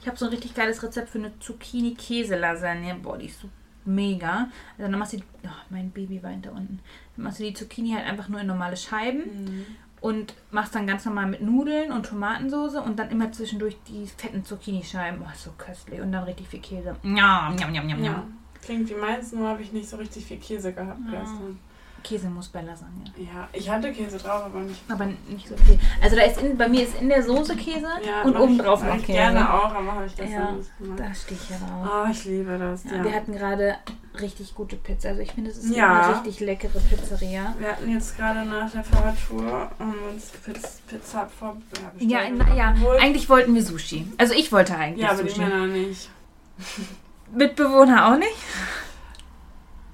[0.00, 2.94] Ich habe so ein richtig geiles Rezept für eine Zucchini-Käse-Lasagne.
[3.02, 3.48] Boah, die ist so
[3.84, 4.48] mega.
[4.78, 6.80] Also dann machst du, die, oh, mein Baby weint da unten.
[7.16, 9.66] Dann machst du die Zucchini halt einfach nur in normale Scheiben Mhm.
[10.00, 14.44] und machst dann ganz normal mit Nudeln und Tomatensoße und dann immer zwischendurch die fetten
[14.44, 15.20] Zucchini-Scheiben.
[15.24, 16.00] Oh, so köstlich.
[16.00, 16.96] Und dann richtig viel Käse.
[17.02, 18.10] Ja, njam, njam, njam, Ja.
[18.12, 18.38] njam.
[18.66, 21.20] Klingt wie meins, nur habe ich nicht so richtig viel Käse gehabt Ja.
[21.20, 21.58] gestern.
[22.04, 23.02] Käse muss bei Lasagne.
[23.16, 24.80] Ja, ich hatte Käse drauf, aber nicht.
[24.88, 25.76] Aber nicht so viel.
[26.00, 28.92] Also da ist in, bei mir ist in der Soße Käse Ja, und obendrauf noch
[28.98, 29.06] Käse.
[29.12, 31.00] gerne auch, aber habe ich das Ja, nicht gemacht.
[31.00, 31.88] Da stehe ich ja drauf.
[32.06, 32.84] Oh, ich liebe das.
[32.84, 33.04] Ja, Ja.
[33.04, 33.74] Wir hatten gerade
[34.20, 35.08] richtig gute Pizza.
[35.08, 36.00] Also ich finde, es ist Ja.
[36.04, 37.54] eine richtig leckere Pizzeria.
[37.58, 39.70] Wir hatten jetzt gerade nach der Fahrradtour
[40.12, 41.56] uns Piz Pizza vor.
[41.98, 44.06] Ja, Ja, na, ja, eigentlich wollten wir Sushi.
[44.16, 45.40] Also ich wollte eigentlich Ja, aber die Sushi.
[45.40, 46.08] Männer nicht.
[47.32, 48.36] Mitbewohner auch nicht?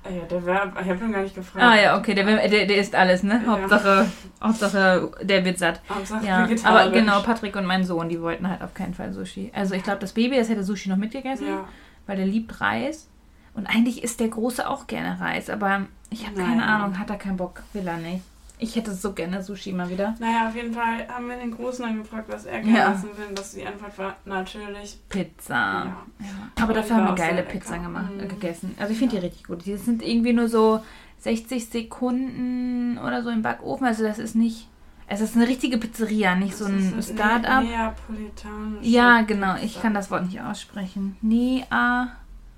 [0.04, 1.64] Ah Ja, der Verb, ich habe ihn gar nicht gefragt.
[1.64, 3.40] Ah ja, okay, der, der, der isst alles, ne?
[3.44, 3.52] Ja.
[3.52, 4.06] Hauptsache,
[4.42, 5.80] Hauptsache, der wird satt.
[5.88, 9.52] Hauptsache Ja, aber genau, Patrick und mein Sohn, die wollten halt auf keinen Fall Sushi.
[9.54, 11.64] Also ich glaube, das Baby, das hätte Sushi noch mitgegessen, Ja,
[12.06, 13.08] weil der liebt Reis.
[13.54, 16.64] Und eigentlich isst der Große auch gerne Reis, aber ich habe keine.
[16.64, 18.24] Ahnung, hat er keinen Bock, will er nicht.
[18.62, 20.14] Ich hätte so gerne Sushi mal wieder.
[20.20, 22.92] naja, auf jeden Fall haben wir den Großen dann gefragt, was er gerne Ja.
[22.92, 23.34] essen will.
[23.34, 24.98] Dass die Antwort war natürlich.
[25.08, 25.54] Pizza.
[25.54, 25.84] Ja.
[26.20, 26.26] Ja.
[26.60, 27.42] Aber Und dafür haben wir geile.
[27.42, 28.28] Pizza gemacht, äh, Mhm.
[28.28, 28.74] gegessen.
[28.78, 29.64] Also ich finde die richtig gut.
[29.66, 30.80] Die sind irgendwie nur so
[31.18, 33.86] 60 Sekunden oder so im Backofen.
[33.86, 34.68] Also das ist nicht.
[35.08, 37.64] Es ist eine richtige Pizzeria, nicht so ein Das Start-up.
[37.64, 38.86] Ne Neapolitanisch.
[38.86, 39.56] Ja, genau.
[39.62, 41.16] Ich kann das Wort nicht aussprechen.
[41.20, 42.12] Nea.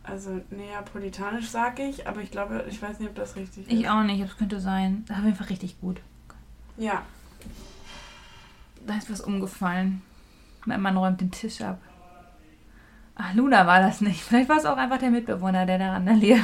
[0.05, 3.73] Also neapolitanisch sage ich, aber ich glaube, ich weiß nicht, ob das richtig ist.
[3.73, 5.05] Ich auch nicht, das könnte sein.
[5.09, 6.01] Das jeden Fall richtig gut.
[6.77, 7.03] Ja,
[8.87, 10.03] Da ist was umgefallen.
[10.67, 11.81] Mein Mann räumt den Tisch ab.
[13.17, 14.21] Ach, Luna war das nicht.
[14.23, 16.41] Vielleicht war es auch einfach der Mitbewohner, der da randaliert.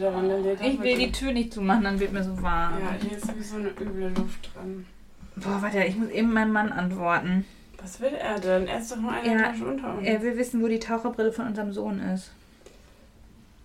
[0.00, 2.80] daran der Ich will die Tür nicht zumachen, dann wird mir so warm.
[2.80, 4.86] Ja, hier ist sowieso eine üble Luft drin.
[5.36, 7.44] Boah, warte, ich muss eben meinem Mann antworten.
[7.80, 8.66] Was will er denn?
[8.66, 10.06] Er ist doch nur eine Ja, Etage unter uns.
[10.06, 12.32] Er will wissen, wo die Taucherbrille von unserem Sohn ist.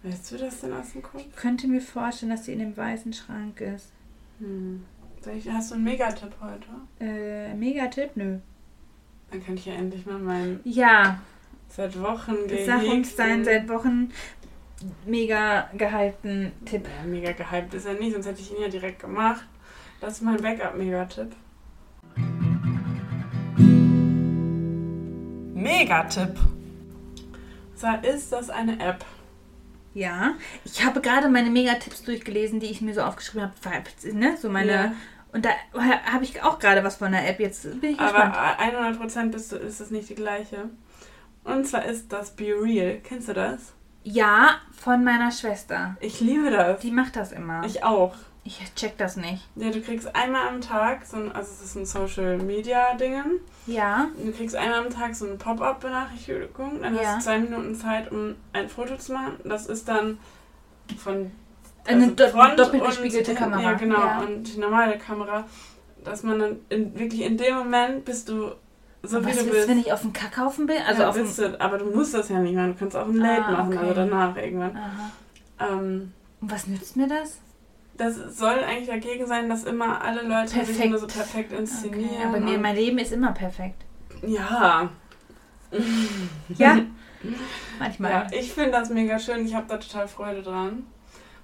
[0.03, 1.21] Weißt du das denn aus dem Kopf?
[1.21, 3.91] Ich könnte mir vorstellen, dass sie in dem weißen Schrank ist.
[4.39, 4.83] Hm.
[5.51, 6.67] Hast du einen Megatipp heute?
[6.99, 8.15] Äh, Megatipp?
[8.15, 8.39] Nö.
[9.29, 11.19] Dann kann ich ja endlich mal meinen Ja,
[11.69, 12.35] seit Wochen
[12.65, 14.11] sag uns deinen seit Wochen
[15.05, 16.87] mega gehypten Tipp.
[16.87, 19.45] Ja, mega gehypt ist er nicht, sonst hätte ich ihn ja direkt gemacht.
[20.01, 21.35] Das ist mein Backup-Megatipp.
[25.53, 26.39] Megatipp.
[27.75, 29.05] Zwar ist das eine App.
[29.93, 34.13] Ja, ich habe gerade meine Megatipps durchgelesen, die ich mir so aufgeschrieben habe.
[34.13, 34.38] Ne?
[34.38, 34.71] So meine.
[34.71, 34.93] Ja.
[35.34, 37.39] Und da habe ich auch gerade was von der App.
[37.39, 38.36] Jetzt bin ich gespannt.
[38.36, 40.69] Aber 100% bist du, ist es nicht die gleiche.
[41.43, 42.99] Und zwar ist das Be Real.
[43.04, 43.73] Kennst du das?
[44.04, 45.95] Ja, von meiner Schwester.
[45.99, 46.82] Ich liebe das.
[46.82, 47.63] Die macht das immer.
[47.65, 48.15] Ich auch.
[48.43, 49.47] Ich check das nicht.
[49.56, 53.39] Ja, du kriegst einmal am Tag, so ein, also es ist ein Social Media Dingen.
[53.67, 54.08] Ja.
[54.23, 56.82] Du kriegst einmal am Tag so eine Pop-up-Benachrichtigung.
[56.82, 57.01] Dann Ja.
[57.04, 59.34] hast du zwei Minuten Zeit, um ein Foto zu machen.
[59.43, 60.17] Das ist dann
[60.97, 61.30] von
[61.86, 63.62] Eine also do Front doppelt gespiegelte Kamera.
[63.62, 63.99] Ja, genau.
[63.99, 64.21] Ja.
[64.21, 65.45] Und die normale Kamera,
[66.04, 68.51] dass man dann in, wirklich in dem Moment bist du
[69.04, 69.67] so Und wie was du willst bist.
[69.69, 70.77] wenn ich auf dem Kackhaufen bin?
[70.88, 72.73] Also ja, auf bist du, aber du musst das ja nicht machen.
[72.73, 73.77] Du kannst auch ein Late Ah, machen, okay.
[73.77, 74.75] also danach irgendwann.
[74.77, 75.12] Aha.
[75.60, 77.38] Ähm, Und was nützt mir das?
[77.97, 80.89] Das soll eigentlich dagegen sein, dass immer alle Leute sich Perfekt.
[80.89, 82.10] nur so perfekt inszenieren.
[82.10, 83.84] Okay, aber nee, mein Leben ist immer perfekt.
[84.25, 84.89] ja.
[86.58, 86.80] Ja.
[87.80, 88.12] Manchmal.
[88.12, 89.45] Ja, ich finde das mega schön.
[89.45, 90.86] Ich habe da total Freude dran.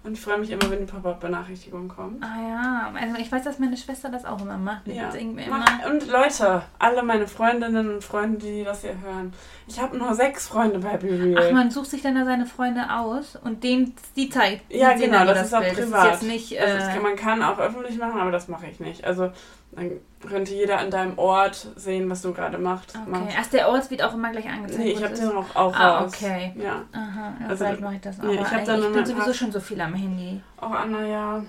[0.07, 2.23] Und ich freue mich immer, wenn die Pop-Up-Benachrichtigung kommt.
[2.23, 4.87] Ah ja, also ich weiß, dass meine Schwester das auch immer macht.
[4.87, 5.11] Ja.
[5.49, 9.33] Mach- Und Leute, alle meine Freundinnen und Freunde, die das hier hören.
[9.67, 12.85] Ich habe nur sechs Freunde bei Be Ach, man sucht sich dann da seine Freunde
[12.89, 14.71] aus und denen die zeigt.
[14.73, 15.73] Ja, genau, nur das ist auch Bild.
[15.75, 16.07] privat.
[16.13, 16.61] Das ist jetzt nicht.
[16.61, 19.03] also das Äh, kann, man kann auch öffentlich machen, aber das mache ich nicht.
[19.03, 19.31] Also
[19.73, 19.91] Dann
[20.27, 23.09] könnte jeder an deinem Ort sehen, was du gerade macht, Okay.
[23.09, 23.37] machst.
[23.39, 24.79] Ach, der Ort wird auch immer gleich angezeigt.
[24.83, 26.13] Nee, ich habe den auch Ah, raus.
[26.15, 26.53] okay.
[26.55, 28.23] Ja, Aha, ja, Also, vielleicht mache ich das auch.
[28.23, 30.41] nee, ich hab dann ich bin sowieso schon so viel am Handy.
[30.59, 31.43] auch Anna, ja.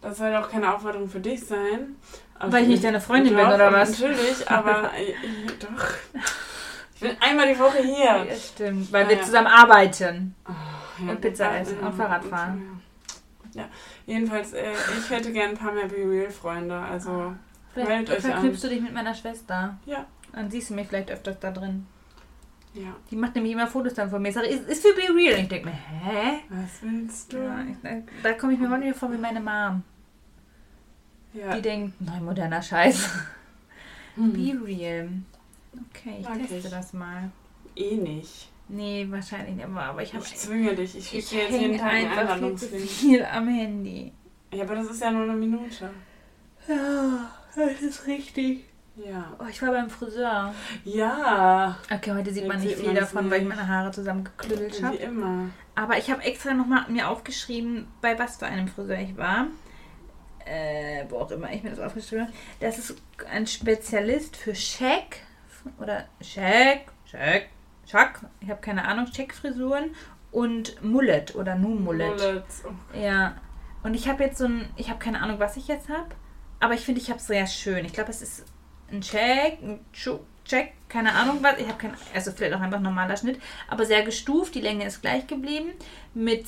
[0.00, 1.96] Das soll auch keine Aufforderung für dich sein.
[2.38, 3.90] Aber Weil ich nicht deine Freundin bin, oder was?
[4.00, 4.90] Natürlich, aber
[5.60, 5.84] doch.
[6.94, 8.24] Ich bin einmal die Woche hier.
[8.24, 8.92] Ja, stimmt.
[8.92, 9.22] Weil Ah, wir ja.
[9.22, 10.34] zusammen arbeiten.
[11.04, 12.80] Ja, Und Pizza essen ja, und Fahrrad fahren.
[13.54, 13.64] Ja,
[14.06, 16.76] jedenfalls, äh, ich hätte gern ein paar mehr Be Real-Freunde.
[16.78, 17.34] Also,
[17.72, 18.30] Vielleicht Meldet euch an.
[18.32, 19.78] verknüpfst du dich mit meiner Schwester.
[19.86, 21.86] ja, Dann siehst du mich vielleicht öfters da drin.
[22.74, 22.94] ja.
[23.10, 24.28] Die macht nämlich immer Fotos dann von mir.
[24.28, 25.34] Ich sage, ist, ist für Be Real.
[25.34, 26.40] Und ich denke mir, hä?
[26.50, 27.38] Was willst du?
[27.38, 27.90] Ja, ich, da
[28.22, 29.82] da komme ich mir manchmal vor wie meine Mom.
[31.34, 31.54] Ja.
[31.56, 33.08] Die denkt, nein, moderner Scheiß.
[34.16, 34.32] Hm.
[34.34, 35.08] Be Real.
[35.90, 36.68] Okay, ich Mag teste ich.
[36.68, 37.30] das mal.
[37.74, 38.50] Eh nicht.
[38.68, 39.64] Nee, wahrscheinlich nicht.
[39.64, 40.94] Aber, aber ich habe Ich zwinge dich.
[40.96, 42.82] Ich schicke jetzt jeden Tag einen Einladungslink.
[42.90, 44.12] viel am Handy.
[44.52, 45.88] Ja, aber das ist ja nur eine Minute.
[46.68, 48.64] Ja, das ist richtig.
[48.96, 49.32] Ja.
[49.38, 50.54] Oh, ich war beim Friseur.
[50.84, 51.78] Ja.
[51.92, 53.56] Okay, heute sieht man Jetzt nicht sieht viel davon, weil ich nicht.
[53.56, 54.96] meine Haare zusammengeklüttelt Wie habe.
[54.96, 55.48] immer.
[55.74, 59.46] Aber ich habe extra nochmal mir aufgeschrieben, bei was für einem Friseur ich war.
[60.44, 62.34] Äh, wo auch immer ich mir das aufgeschrieben habe.
[62.60, 62.96] Das ist
[63.30, 65.20] ein Spezialist für Scheck
[65.78, 67.48] oder Scheck, Scheck,
[67.88, 69.94] Schack, ich habe keine Ahnung, Scheckfrisuren
[70.32, 72.16] und Mullet oder nur Mullet.
[72.16, 72.64] Bullets.
[72.66, 73.36] Oh, Ja.
[73.84, 76.08] Und ich habe jetzt so ein, ich habe keine Ahnung, was ich jetzt habe,
[76.62, 77.84] aber ich finde, ich habe es sehr schön.
[77.84, 78.44] Ich glaube, es ist
[78.88, 79.80] ein Check, ein
[80.44, 81.58] Check, keine Ahnung was.
[81.58, 84.54] Ich habe kein, also vielleicht auch einfach ein normaler Schnitt, aber sehr gestuft.
[84.54, 85.72] Die Länge ist gleich geblieben.
[86.14, 86.46] Mit,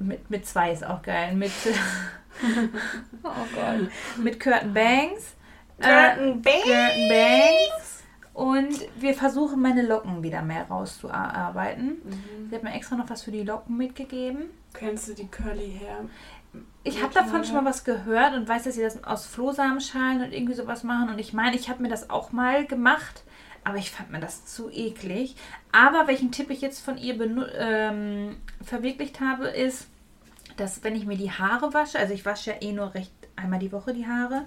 [0.00, 1.36] mit, mit zwei ist auch geil.
[1.36, 1.52] Mit,
[3.22, 3.88] oh Gott.
[4.16, 5.36] Mit Curtain Bangs.
[5.80, 6.64] Curtain Bangs?
[6.64, 8.02] Curtain Bangs.
[8.34, 12.00] Und wir versuchen, meine Locken wieder mehr rauszuarbeiten.
[12.02, 12.48] Mhm.
[12.48, 14.46] Sie hat mir extra noch was für die Locken mitgegeben.
[14.74, 16.06] Kennst du die Curly Hair?
[16.84, 20.32] Ich habe davon schon mal was gehört und weiß, dass sie das aus Flohsamenschalen und
[20.32, 21.10] irgendwie sowas machen.
[21.10, 23.22] Und ich meine, ich habe mir das auch mal gemacht,
[23.64, 25.36] aber ich fand mir das zu eklig.
[25.70, 27.18] Aber welchen Tipp ich jetzt von ihr
[27.56, 29.86] ähm, verwirklicht habe, ist,
[30.56, 33.58] dass wenn ich mir die Haare wasche, also ich wasche ja eh nur recht einmal
[33.60, 34.44] die Woche die Haare,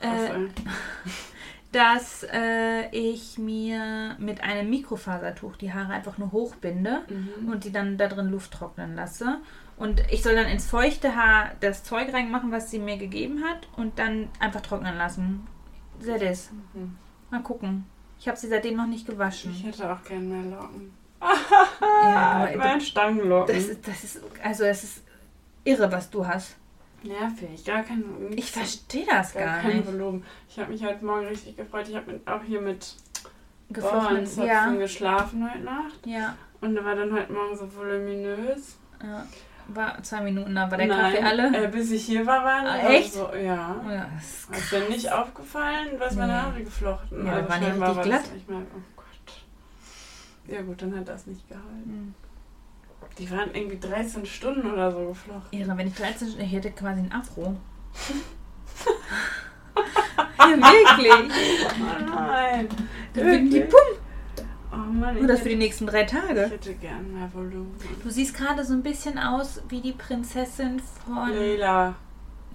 [0.00, 0.08] äh,
[1.72, 7.48] dass äh, ich mir mit einem Mikrofasertuch die Haare einfach nur hochbinde Mhm.
[7.50, 9.38] und die dann da drin Luft trocknen lasse.
[9.76, 13.68] Und ich soll dann ins feuchte Haar das Zeug reinmachen, was sie mir gegeben hat
[13.76, 15.46] und dann einfach trocknen lassen.
[16.04, 16.50] That is.
[16.74, 16.96] Mhm.
[17.30, 17.84] Mal gucken.
[18.20, 19.50] Ich habe sie seitdem noch nicht gewaschen.
[19.52, 20.92] Ich hätte auch gern mehr Locken.
[21.20, 23.54] Ja, aber mein Stangenlocken.
[23.54, 25.02] das ist, das ist, also es ist
[25.64, 26.54] irre, was du hast.
[27.02, 27.64] nervig.
[27.64, 28.04] Gar kein.
[28.36, 29.86] Ich verstehe das gar gar nicht.
[29.86, 30.24] Volumen.
[30.48, 31.88] Ich habe mich heute Morgen richtig gefreut.
[31.88, 32.94] Ich habe auch hier mit
[33.70, 34.00] Geflochten.
[34.00, 36.06] Bauernzöpfen Ja, geschlafen heute Nacht.
[36.06, 38.76] ja, Und der war dann heute Morgen so voluminös.
[39.02, 39.26] ja.
[39.68, 41.64] War zwei Minuten, da war der Nein, Kaffee alle.
[41.64, 43.14] Äh, bis ich hier war, waren Ah, echt?
[43.14, 43.76] So, ja.
[43.86, 45.88] Oh ja, das ist Ist dir nicht aufgefallen?
[45.98, 46.42] Du hast meine.
[46.42, 47.26] Haare geflochten.
[47.26, 48.34] Ja, also waren die richtig war glatt?
[48.34, 49.06] Nicht mehr, oh Gott.
[50.46, 51.82] Ja gut, dann hat das nicht gehalten.
[51.86, 52.14] Hm.
[53.18, 55.58] Die waren irgendwie 13 Stunden oder so geflochten.
[55.58, 57.56] Irre, wenn ich 13 Stunden, ich hätte quasi ein Afro.
[60.38, 61.32] ja, wirklich.
[61.80, 62.68] Oh nein.
[63.14, 63.60] Dann würden die?
[63.60, 63.78] Pum.
[64.74, 66.40] Oh Mann, Nur das für ich, die nächsten drei hätte, ich Tage.
[66.50, 67.74] hätte gern mehr Volumen.
[68.02, 71.94] Du siehst gerade so ein bisschen aus wie die Prinzessin von Leila.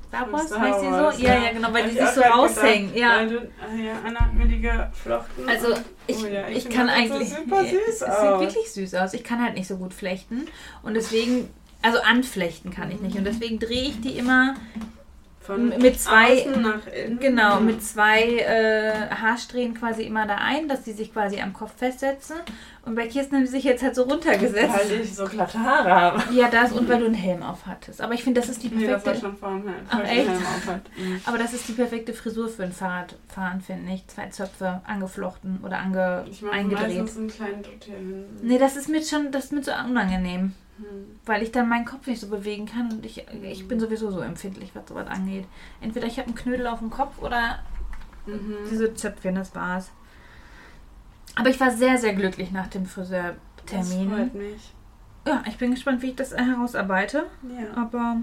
[0.07, 1.23] Star Wars, Star heißt sie Wars, so?
[1.23, 1.43] Ja, ja.
[1.45, 2.95] ja, genau, weil Hab die ich sich so raushängen.
[2.95, 3.25] Ja.
[3.25, 5.47] Du, ah ja, Anna hat mir die geflochten.
[5.47, 5.67] Also
[6.07, 7.29] ich, Oh ja, ich, finde kann so eigentlich.
[7.29, 8.39] super Nee, süß es sieht aus.
[8.41, 9.13] wirklich süß aus.
[9.13, 10.47] Ich kann halt nicht so gut flechten.
[10.81, 11.47] Und deswegen,
[11.83, 13.17] also anflechten kann ich nicht.
[13.17, 14.55] Und deswegen drehe ich die immer
[15.55, 17.19] Von mit zwei- nach innen.
[17.19, 21.71] Genau, mit zwei äh, Haarsträhnen quasi immer da ein, dass die sich quasi am Kopf
[21.77, 22.35] festsetzen.
[22.85, 24.73] Und bei Kirsten haben die sich jetzt halt so runtergesetzt.
[24.73, 26.23] Weil ich so glatte Haare habe.
[26.33, 28.01] Ja, das und weil du einen Helm auf hattest.
[28.01, 29.21] Aber ich finde, das ist die Nee, das war perfekte.
[29.27, 29.75] schon vorm Helm.
[29.89, 30.29] Ach, vor dem echt?
[30.29, 30.81] Helm.
[30.97, 31.21] Mhm.
[31.25, 34.07] aber das ist die perfekte Frisur für ein Fahrradfahren, finde ich.
[34.07, 36.99] Zwei Zöpfe angeflochten oder ange, Ich mache eingedreht.
[36.99, 38.25] meistens einen kleinen hin.
[38.41, 40.53] Nee, das ist mir schon, das ist mir so unangenehm.
[40.79, 41.19] Hm.
[41.25, 44.21] Weil ich dann meinen Kopf nicht so bewegen kann und ich, ich bin sowieso so
[44.21, 45.45] empfindlich, was sowas angeht.
[45.81, 47.59] Entweder ich habe einen Knödel auf dem Kopf oder
[48.25, 48.55] Mhm.
[48.69, 49.89] diese Zöpfchen, das war's.
[51.35, 54.09] Aber ich war sehr, sehr glücklich nach dem Das Friseurtermin.
[54.09, 54.73] freut mich.
[55.25, 57.25] Ja, ich bin gespannt, wie ich das herausarbeite.
[57.43, 57.81] Ja.
[57.81, 58.17] Aber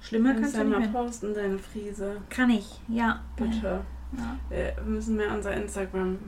[0.00, 1.02] schlimmer Kannst kannst ja du mal nicht mehr.
[1.02, 2.16] posten, deine Friese.
[2.30, 3.20] Kann ich, ja.
[3.36, 3.80] Bitte.
[4.16, 4.36] Ja.
[4.48, 6.18] Wir müssen mehr unser Instagram.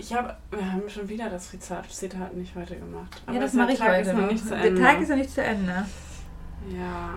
[0.00, 3.20] Ich habe, wir haben schon wieder das Zitat nicht heute gemacht.
[3.30, 4.80] Ja, das der mache ich Tag heute Ist noch nicht zu Der Ende.
[4.80, 5.86] Tag ist noch nicht zu Ende.
[6.74, 7.14] ja.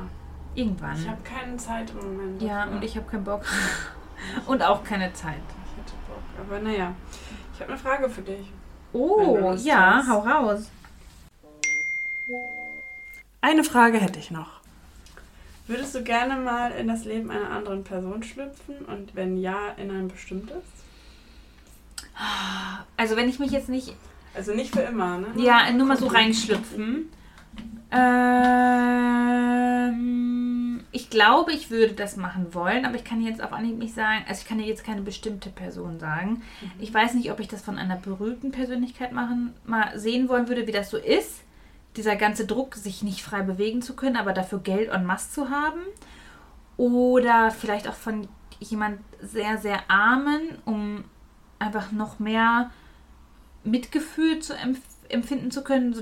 [0.56, 0.96] Irgendwann.
[0.96, 2.42] Ich habe keine Zeit im Moment.
[2.42, 2.76] ja, dafür.
[2.76, 3.44] und ich habe keinen Bock.
[4.48, 5.42] Und auch keine Zeit.
[5.66, 6.22] Ich hätte Bock.
[6.40, 6.94] Aber naja,
[7.54, 8.52] ich habe eine Frage für dich.
[8.94, 10.10] Oh, ja, hast.
[10.10, 10.70] hau raus.
[13.42, 14.60] Eine Frage hätte ich noch.
[15.68, 18.86] Würdest du gerne mal in das Leben einer anderen Person schlüpfen?
[18.86, 20.64] Und wenn ja, in ein bestimmtes?
[22.98, 23.96] Also wenn ich mich jetzt nicht,
[24.34, 25.28] Also nicht für immer, ne?
[25.38, 27.10] ja, nur mal so reinschlüpfen.
[29.54, 33.94] Ähm, ich glaube, ich würde das machen wollen, aber ich kann jetzt auf Anhieb nicht
[33.94, 36.42] sagen, also ich kann dir jetzt keine bestimmte Person sagen.
[36.80, 40.68] Ich weiß nicht, ob ich das von einer berühmten Persönlichkeit machen, mal sehen wollen würde,
[40.68, 41.42] wie das so ist.
[41.98, 45.50] Dieser ganze Druck, sich nicht frei bewegen zu können, aber dafür Geld en masse zu
[45.52, 45.82] haben.
[46.78, 48.28] Oder vielleicht auch von
[48.60, 51.04] jemand sehr, sehr Armen, um
[51.64, 52.72] einfach noch mehr
[53.64, 56.02] Mitgefühl zu empf empfinden zu können, so,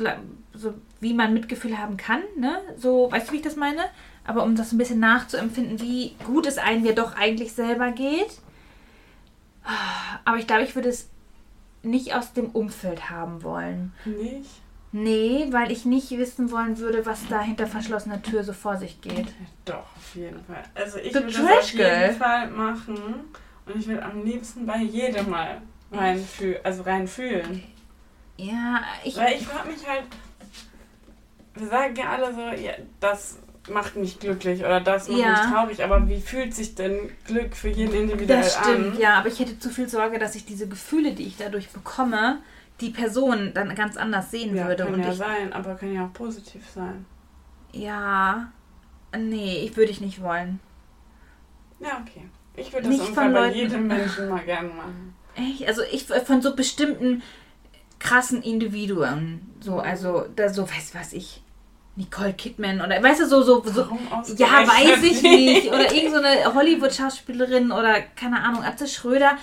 [0.54, 2.62] so wie man Mitgefühl haben kann, ne?
[2.78, 3.82] So, weißt du, wie ich das meine?
[4.24, 8.40] Aber um das ein bisschen nachzuempfinden, wie gut es einem ja doch eigentlich selber geht.
[10.24, 11.10] Aber ich glaube, ich würde es
[11.84, 13.92] nicht aus dem Umfeld haben wollen.
[14.06, 14.62] Nicht?
[14.94, 19.02] Nee, weil ich nicht wissen wollen würde, was da hinter verschlossener Tür so vor sich
[19.02, 19.28] geht.
[19.66, 20.64] Doch, auf jeden Fall.
[20.76, 23.26] Also ich The würde das auf Trash jeden Fall machen.
[23.66, 26.60] Und ich würde am liebsten bei jedem mal reinfühlen.
[26.64, 27.64] Also reinfühlen.
[28.38, 29.16] Ja, ich.
[29.18, 30.04] Weil ich frage mich halt,
[31.56, 33.38] wir sagen ja alle so, ja, das
[33.70, 35.30] macht mich glücklich oder das macht Ja.
[35.32, 39.00] mich traurig, aber wie fühlt sich denn Glück für jeden individuell Das stimmt, an?
[39.00, 42.40] ja, aber ich hätte zu viel Sorge, dass ich diese Gefühle, die ich dadurch bekomme,
[42.80, 44.86] die Person dann ganz anders sehen Ja, würde.
[44.86, 47.06] kann Und ja ich, sein, aber kann ja auch positiv sein.
[47.74, 48.52] ja,
[49.16, 50.60] nee, ich würde ich nicht wollen.
[51.80, 52.24] Ja, okay.
[52.56, 55.16] Ich würde das Nicht von bei Leuten- jedem Menschen mal gerne machen.
[55.36, 55.68] Echt?
[55.68, 57.24] Also ich von so bestimmten
[58.00, 61.42] krassen Individuen, so also da so weiß was ich,
[61.96, 63.82] Nicole Kidman oder weißt du so so, so
[64.38, 69.38] ja weiß ich nicht oder irgend so eine Hollywood-Schauspielerin oder keine Ahnung Atze Schröder.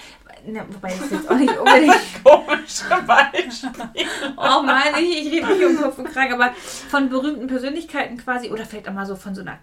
[0.46, 1.94] Ne, wobei das jetzt auch nicht unbedingt
[2.24, 3.70] Komische Beispiel.
[4.36, 6.52] Oh Mann, ich, ich rede mich um Kopf und Kragen, aber
[6.88, 9.58] von berühmten Persönlichkeiten quasi oder vielleicht auch mal so von so einer.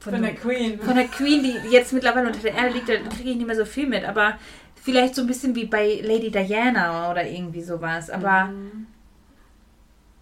[0.00, 0.78] Von, Von der Queen.
[0.80, 3.56] von der Queen, die jetzt mittlerweile unter der Erde liegt, da kriege ich nicht mehr
[3.56, 4.38] so viel mit, aber
[4.80, 8.08] vielleicht so ein bisschen wie bei Lady Diana oder irgendwie sowas.
[8.10, 8.44] Aber.
[8.46, 8.86] Mhm.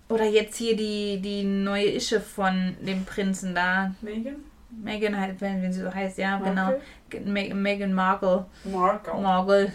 [0.09, 3.93] Oder jetzt hier die, die neue Ische von dem Prinzen da.
[4.01, 4.37] Megan?
[4.71, 6.81] Meghan halt, wenn, wenn sie so heißt, ja, Markle?
[7.11, 7.31] genau.
[7.33, 8.47] Me Meghan Markle.
[8.65, 9.15] Markle.
[9.21, 9.73] Marvel.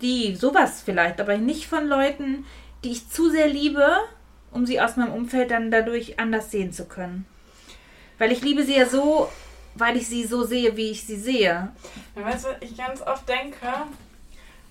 [0.00, 2.44] Die, sowas vielleicht, aber nicht von Leuten,
[2.82, 3.86] die ich zu sehr liebe,
[4.52, 7.26] um sie aus meinem Umfeld dann dadurch anders sehen zu können.
[8.18, 9.28] Weil ich liebe sie ja so,
[9.74, 11.72] weil ich sie so sehe, wie ich sie sehe.
[12.16, 13.66] Ja, weißt du, was ich ganz oft denke,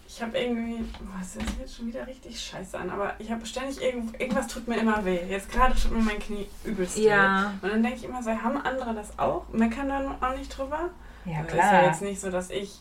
[0.07, 3.45] ich habe irgendwie, boah, das hört jetzt schon wieder richtig scheiße an, aber ich habe
[3.45, 5.19] ständig irgend, irgendwas tut mir immer weh.
[5.27, 7.53] Jetzt gerade tut mir mein Knie übelst Ja.
[7.61, 7.65] weh.
[7.65, 9.45] Und dann denke ich immer so, haben andere das auch?
[9.51, 10.89] Meckern dann auch nicht drüber?
[11.25, 12.79] Ja, Also Ist ja jetzt nicht so, dass ich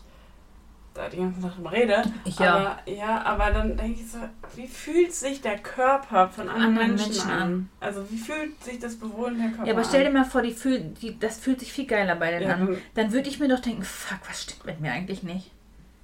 [0.93, 2.03] da die ganze Nacht drüber rede.
[2.39, 2.53] Ja.
[2.55, 4.19] Aber, ja, aber dann denke ich so,
[4.55, 7.41] wie fühlt sich der Körper von anderen, anderen Menschen, Menschen an?
[7.41, 7.69] an.
[7.79, 10.13] Also wie fühlt sich das Bewohnen der Körper Ja, aber stell dir an?
[10.13, 12.77] mal vor, die fühl, die, das fühlt sich viel geiler bei denen Ja, an.
[12.95, 15.51] dann- würde ich mir doch denken, fuck, was stimmt mit mir eigentlich nicht?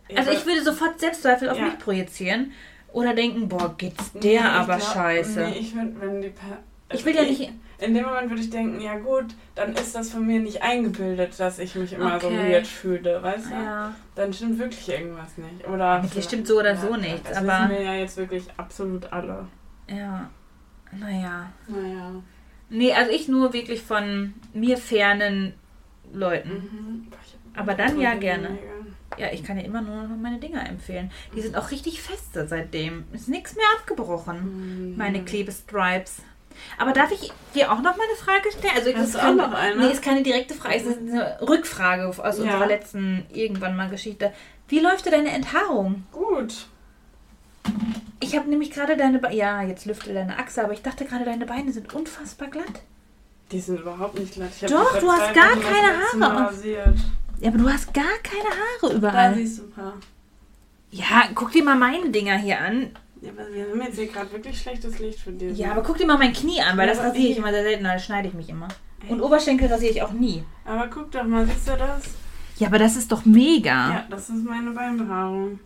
[0.09, 2.51] Ja, Also ich würde sofort Selbstzweifel auf mich projizieren.
[2.91, 5.39] Oder denken, boah, geht's der Nee, aber glaub- scheiße.
[5.51, 6.57] Nee, ich würde, wenn die per
[6.91, 10.09] Ich will ja nicht- In dem Moment würde ich denken, ja gut, dann ist das
[10.09, 12.51] von mir nicht eingebildet, dass ich mich immer so Okay.
[12.51, 13.53] weird fühle, weißt du?
[13.53, 13.95] Ja.
[14.15, 15.65] Dann stimmt wirklich irgendwas nicht.
[15.67, 18.43] Oder Mit dir stimmt so oder so nichts, Das aber- wissen wir ja jetzt wirklich
[18.57, 19.47] absolut alle.
[19.87, 20.29] Ja.
[20.91, 21.51] Naja.
[21.67, 22.11] Naja.
[22.69, 25.53] Nee, also ich nur wirklich von mir fernen
[26.11, 26.49] Leuten.
[26.49, 27.07] Mhm.
[27.55, 28.57] Aber dann ja gerne.
[29.17, 31.11] Ja, ich kann dir immer nur noch meine Dinger empfehlen.
[31.35, 33.05] Die sind auch richtig feste seitdem.
[33.13, 34.89] Ist nichts mehr abgebrochen.
[34.91, 34.97] Mhm.
[34.97, 36.21] Meine Klebestripes.
[36.77, 38.73] Aber darf ich dir auch noch mal eine Frage stellen?
[38.75, 39.75] Also Hast es keine, noch eine?
[39.77, 42.43] Nee, ist keine direkte Frage, es ist eine Rückfrage aus Ja.
[42.43, 44.33] unserer letzten irgendwann mal Geschichte.
[44.67, 46.03] Wie läuft dir deine Enthaarung?
[46.11, 46.67] Gut.
[48.19, 49.35] Ich habe nämlich gerade deine Beine.
[49.35, 52.81] Ja, jetzt lüfte deine Achse, aber ich dachte gerade, deine Beine sind unfassbar glatt.
[53.51, 54.51] Die sind überhaupt nicht glatt.
[54.67, 56.97] Doch, du hast gar keine Haare Rasiert.
[57.39, 59.33] Ja, aber du hast gar keine Haare Da überall.
[59.35, 59.93] siehst du ein paar.
[60.91, 62.91] Ja, guck dir mal meine Dinger hier an.
[63.21, 65.57] Ja, aber wir haben jetzt hier gerade wirklich schlechtes Licht für dich.
[65.57, 67.63] Ja, aber guck dir mal mein Knie an, weil Ja, das rasiere ich immer sehr
[67.63, 68.69] selten, da schneide ich mich immer.
[69.07, 69.21] Und Echt?
[69.21, 70.43] Oberschenkel rasiere ich auch nie.
[70.65, 72.03] Aber guck doch mal, siehst du das?
[72.57, 73.91] Ja, aber das ist doch mega.
[73.91, 75.59] Ja, das ist meine Beinbehaarung.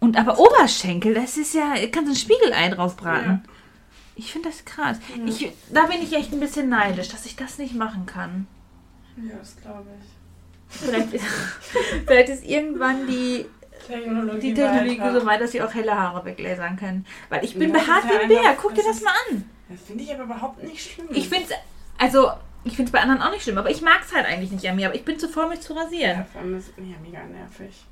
[0.00, 3.42] Und aber Oberschenkel, das ist ja, kannst du ein Spiegelei drauf braten.
[3.44, 3.52] Ja.
[4.16, 4.98] Ich finde das krass.
[5.16, 5.24] Ja.
[5.24, 8.46] Ich, da bin ich echt ein bisschen neidisch, dass ich das nicht machen kann.
[9.16, 10.78] Ja, das glaube ich.
[10.78, 11.08] Vielleicht,
[12.06, 13.46] vielleicht ist irgendwann die,
[13.90, 15.20] Technologie, die Technologie weiter.
[15.20, 17.06] so weit, dass sie auch helle Haare weglasern können.
[17.28, 18.56] Weil ich bin Ja, behaart wie ja ein Bär.
[18.60, 19.48] Guck dir das mal an.
[19.68, 21.08] Das finde ich aber überhaupt nicht schlimm.
[21.12, 21.54] Ich finde es,
[21.98, 22.30] also,
[22.64, 24.66] ich finde es bei anderen auch nicht schlimm, aber ich mag es halt eigentlich nicht
[24.68, 24.86] an mir.
[24.88, 26.24] Aber ich bin zu faul, mich zu Ja, rasieren.
[26.32, 27.84] vor allem ist ja mega nervig.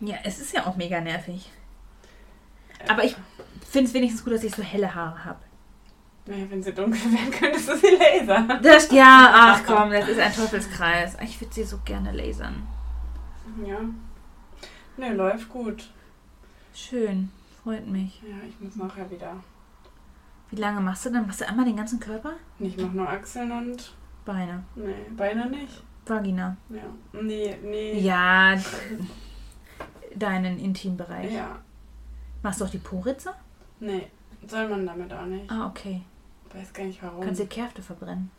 [0.00, 1.50] Ja, es ist ja auch mega nervig.
[2.88, 3.16] Aber ich
[3.68, 5.38] finde es wenigstens gut, dass ich so helle Haare habe.
[6.26, 8.58] Naja, wenn sie dunkel wären, könntest du sie lasern.
[8.62, 11.16] Das, ja, ach komm, das ist ein Teufelskreis.
[11.22, 12.66] Ich würde sie so gerne lasern.
[13.64, 13.78] Ja.
[14.96, 15.90] Ne, läuft gut.
[16.74, 17.30] Schön,
[17.62, 18.22] freut mich.
[18.22, 19.36] Ja, ich muss nachher wieder.
[20.50, 21.26] Wie lange machst du dann?
[21.26, 22.34] Machst du einmal den ganzen Körper?
[22.58, 23.94] Ich mach nur Achseln und.
[24.24, 24.64] Beine.
[24.74, 25.82] Nee, Beine nicht.
[26.06, 26.56] Vagina.
[26.68, 27.20] Ja.
[27.20, 27.98] Nee, nee.
[28.00, 28.56] Ja,
[30.14, 31.32] deinen Intimbereich.
[31.32, 31.58] Ja.
[32.42, 33.34] Machst du auch die Poritze?
[33.80, 34.08] Nee,
[34.46, 35.50] soll man damit auch nicht.
[35.50, 36.02] Ah, okay.
[36.52, 37.20] Weiß gar nicht warum.
[37.22, 38.30] Kannst du Kärfte verbrennen.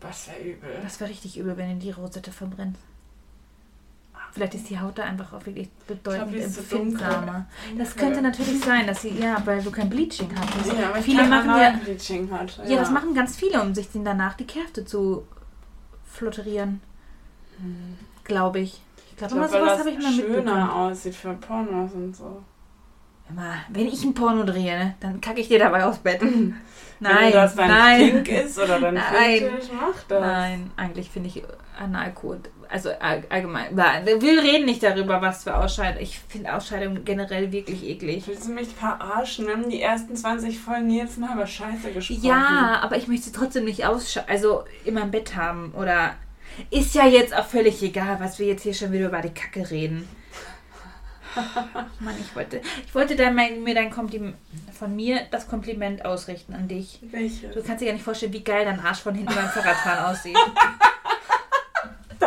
[0.00, 0.70] Was wäre übel.
[0.82, 2.80] Das wäre richtig übel, wenn du die Rosette verbrennst.
[4.34, 7.46] Vielleicht ist die Haut da einfach auch wirklich bedeutend so empfindsamer.
[7.78, 10.76] Das könnte natürlich sein, dass sie, ja, weil du kein Bleaching hast.
[10.76, 12.60] Ja, aber viele kein machen ja, Analbleaching hat.
[12.66, 15.24] ja, das machen ganz viele, um sich dann danach die Kärfte zu
[16.04, 16.80] flotterieren,
[17.58, 17.96] Hm.
[18.24, 18.80] glaube ich.
[19.10, 20.70] Ich glaube, glaub, sowas das habe ich mal schöner mitbekommen.
[20.70, 22.42] aussieht für Pornos und so.
[23.68, 26.20] Wenn ich ein Porno drehe, ne, dann kacke ich dir dabei aufs Bett.
[27.00, 28.24] Wenn Nein, das dein nein.
[28.24, 29.40] Kink ist oder dein Nein.
[29.40, 30.20] Fetisch, mach das.
[30.20, 31.42] Nein, eigentlich finde ich
[31.78, 36.02] Analkot, also all- allgemein, wir reden nicht darüber, was für Ausscheidungen.
[36.02, 38.24] Ich finde Ausscheidungen generell wirklich eklig.
[38.26, 39.46] Willst du mich verarschen?
[39.46, 42.22] Wir haben die ersten 20 Folgen jetzt mal über Scheiße gesprochen.
[42.24, 46.14] Ja, aber ich möchte sie trotzdem nicht aussch also in meinem Bett haben oder
[46.70, 49.70] ist ja jetzt auch völlig egal, was wir jetzt hier schon wieder über die Kacke
[49.70, 50.08] reden.
[51.98, 54.36] Mann, ich wollte, ich wollte dann mein, mir dein Kompliment
[54.78, 57.00] von mir das Kompliment ausrichten an dich.
[57.10, 57.48] Welche?
[57.48, 60.36] Du kannst dir gar nicht vorstellen, wie geil dein Arsch von hinten beim Fahrradfahren aussieht.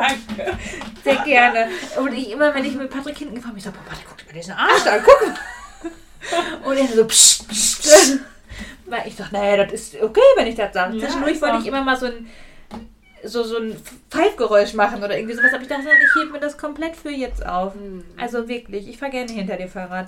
[0.01, 0.57] Danke.
[1.03, 1.67] Sehr gerne.
[1.97, 4.17] Und ich immer, wenn ich mit Patrick hinten gefahren bin, ich so, boah, Patrick, guck
[4.17, 6.69] dir mal diesen Arsch an, guck mal.
[6.69, 8.19] Und er so, psch, psch, psch.
[8.85, 10.95] Weil ich dachte, naja, das ist okay, wenn ich das sage.
[10.95, 12.29] Ja, Zwischendurch wollte ich immer mal so ein,
[13.23, 13.75] so, so ein
[14.11, 15.53] Pfeifgeräusch machen oder irgendwie sowas.
[15.53, 17.73] Aber ich dachte, ich hebe mir das komplett für jetzt auf.
[17.73, 20.07] Hm, Also wirklich, ich fahre gerne hinter dir Fahrrad.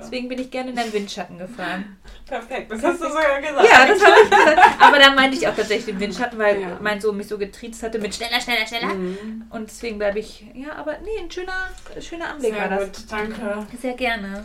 [0.00, 1.96] Deswegen bin ich gerne in deinen Windschatten gefahren.
[2.26, 3.68] Perfekt, das hast du sogar gesagt.
[3.70, 4.60] Ja, das habe ich gesagt.
[4.80, 6.78] Aber da meinte ich auch tatsächlich den Windschatten, weil Ja.
[6.80, 8.94] mein Sohn mich so getriezt hatte mit schneller, schneller, schneller.
[8.94, 9.44] Mhm.
[9.50, 11.68] Und deswegen bleibe ich, ja, aber nee, ein schöner,
[12.00, 12.84] schöner Anblick Sehr war das.
[12.86, 13.66] gut, danke.
[13.80, 14.44] Sehr gerne.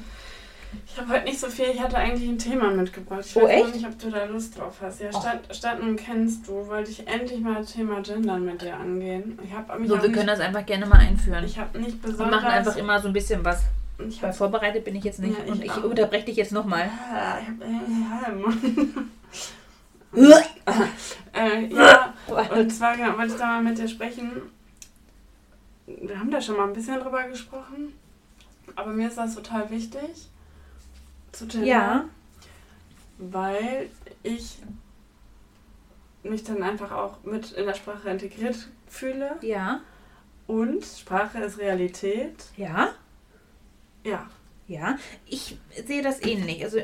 [0.86, 3.22] Ich habe heute nicht so viel, ich hatte eigentlich ein Thema mitgebracht.
[3.26, 3.76] Ich Oh, weiß echt?
[3.76, 5.02] nicht, ob du da Lust drauf hast.
[5.02, 8.76] Ja, statt, statt nun kennst du, wollte ich endlich mal das Thema Gendern mit dir
[8.76, 9.40] angehen.
[9.44, 11.44] Ich habe mich So, wir nicht, können das einfach gerne mal einführen.
[11.46, 12.42] ich habe nicht Wir besonders...
[12.42, 13.62] machen einfach immer so ein bisschen was.
[14.08, 15.38] Ich Weil hab, vorbereitet bin ich jetzt nicht.
[15.38, 15.84] Ja, ich und ich auch.
[15.84, 16.90] unterbreche dich jetzt nochmal.
[17.12, 17.62] Ah, ich hab,
[21.34, 22.14] äh, ja,
[22.56, 24.32] und zwar genau, wollte ich da mal mit dir sprechen.
[25.86, 27.94] Wir haben da schon mal ein bisschen drüber gesprochen,
[28.76, 30.30] aber mir ist das total wichtig
[31.34, 32.06] zu gendern, Ja.
[33.17, 33.89] weil
[34.24, 34.58] ich
[36.24, 38.56] mich dann einfach auch mit in der Sprache integriert
[38.88, 39.82] fühle Ja.
[40.48, 42.46] und Sprache ist Realität.
[42.56, 42.93] Ja.
[44.06, 44.30] Ja,
[44.67, 44.98] Ja.
[45.26, 46.63] Ich sehe das ähnlich.
[46.63, 46.80] Also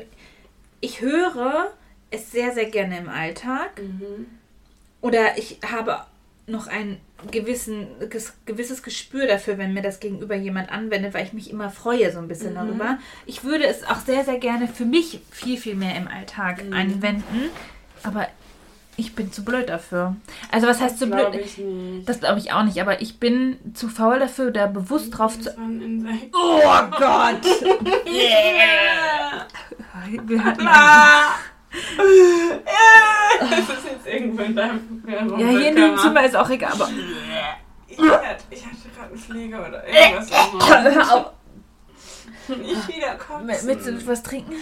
[0.82, 1.70] ich höre
[2.10, 3.80] es sehr, sehr gerne im Alltag.
[5.00, 6.04] Oder ich habe
[6.50, 6.98] noch ein
[7.30, 11.70] gewissen, ges- gewisses Gespür dafür, wenn mir das gegenüber jemand anwendet, weil ich mich immer
[11.70, 12.56] freue so ein bisschen Mhm.
[12.56, 12.98] darüber.
[13.26, 16.72] Ich würde es auch sehr, sehr gerne für mich viel, viel mehr im Alltag Mhm.
[16.72, 17.50] anwenden.
[18.02, 18.26] Aber
[18.96, 20.16] ich bin zu blöd dafür.
[20.50, 21.44] Also was heißt zu glaube blöd?
[21.46, 22.08] ich nicht.
[22.08, 25.44] Das glaube ich auch nicht, aber ich bin zu faul dafür, da bewusst drauf zu.
[25.44, 25.54] Das.
[26.34, 27.40] Oh Gott!
[28.06, 29.46] Yeah!
[30.26, 31.34] Wir hatten Ah!
[33.40, 36.88] Das ist jetzt irgendwo in deinem ja, hier in dem Zimmer ist auch egal, aber.
[37.88, 40.30] Ich hatte, ich hatte gerade einen Pfleger oder irgendwas.
[40.94, 41.32] Hör auf!
[42.48, 43.48] Nicht wieder kotzen.
[43.68, 44.54] Willst du was trinken?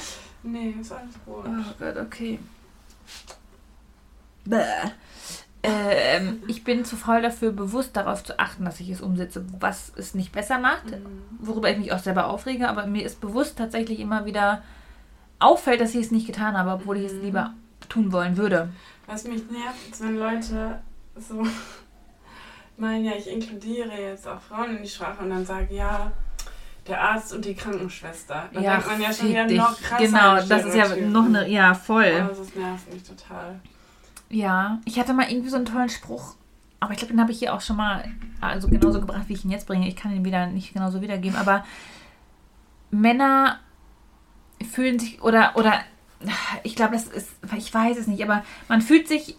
[0.43, 1.45] Nee, ist alles gut.
[1.47, 2.39] Oh Gott, okay.
[4.45, 4.63] Bäh.
[5.63, 9.93] Ähm, ich bin zu faul dafür, bewusst darauf zu achten, dass ich es umsetze, was
[9.97, 11.23] es nicht besser macht, Mhm.
[11.41, 14.63] worüber ich mich auch selber aufrege, aber mir ist bewusst tatsächlich immer wieder
[15.39, 17.23] auffällt, dass ich es nicht getan habe, obwohl ich es Mhm.
[17.23, 17.55] lieber
[17.89, 18.71] tun wollen würde.
[19.07, 20.81] Was mich nervt, ist, wenn Leute
[21.17, 21.43] so
[22.77, 26.13] meinen, ja, ich inkludiere jetzt auch Frauen in die Sprache und dann sagen, ja,
[26.87, 28.49] der Arzt und die Krankenschwester.
[28.53, 30.05] Dann denkt man ja schon wieder noch krasser.
[30.05, 32.05] Genau, das ist ja noch eine, ja, voll.
[32.05, 33.61] Also das nervt mich total.
[34.31, 36.35] Ja, ich hatte mal irgendwie so einen tollen Spruch,
[36.81, 38.05] aber ich glaube, den habe ich hier auch schon mal
[38.41, 39.89] also genauso gebracht, wie ich ihn jetzt bringe.
[39.89, 41.65] Ich kann ihn wieder nicht genauso wiedergeben, aber
[42.91, 43.59] Männer
[44.71, 45.75] fühlen sich oder oder
[46.65, 49.37] ich glaube, das ist, ich weiß es nicht, aber man fühlt sich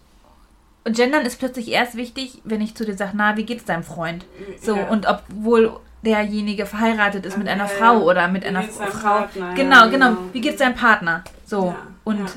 [0.85, 4.25] Gendern ist plötzlich erst wichtig, wenn ich zu dir sage, na, wie geht's deinem Freund?
[4.61, 4.87] So, Ja.
[4.87, 9.19] und obwohl derjenige verheiratet ist mit Ja, einer Frau oder mit Wie einer Frau.
[9.19, 9.53] Partner?
[9.55, 10.09] Genau, Ja, genau.
[10.11, 10.17] genau.
[10.31, 11.23] Wie geht's deinem Partner?
[11.45, 11.67] So.
[11.67, 12.29] Ja, und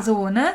[0.00, 0.54] so, ne?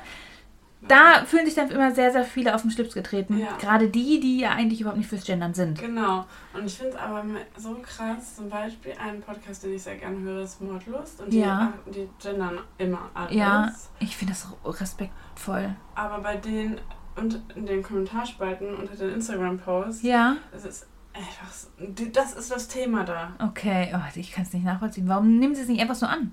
[0.82, 3.38] Da fühlen sich dann immer sehr, sehr viele auf den Schlips getreten.
[3.40, 3.58] Ja.
[3.58, 5.80] Gerade die, die ja eigentlich überhaupt nicht fürs Gendern sind.
[5.80, 6.26] Genau.
[6.54, 7.24] Und ich finde es aber
[7.58, 11.22] so krass, zum Beispiel einen Podcast, den ich sehr gerne höre, ist Mordlust.
[11.22, 11.74] Und die, Ja.
[11.88, 13.34] die gendern immer alles.
[13.36, 14.48] Ja, ich finde das
[14.80, 15.76] respektvoll.
[15.96, 16.80] Aber bei den,
[17.16, 21.52] und in den Kommentarspalten unter den Instagram-Posts, Ja, es ist einfach,
[22.14, 23.32] das ist das Thema da.
[23.44, 23.92] okay.
[23.96, 25.08] Oh, ich kann es nicht nachvollziehen.
[25.08, 26.32] Warum nehmen sie es nicht einfach so an?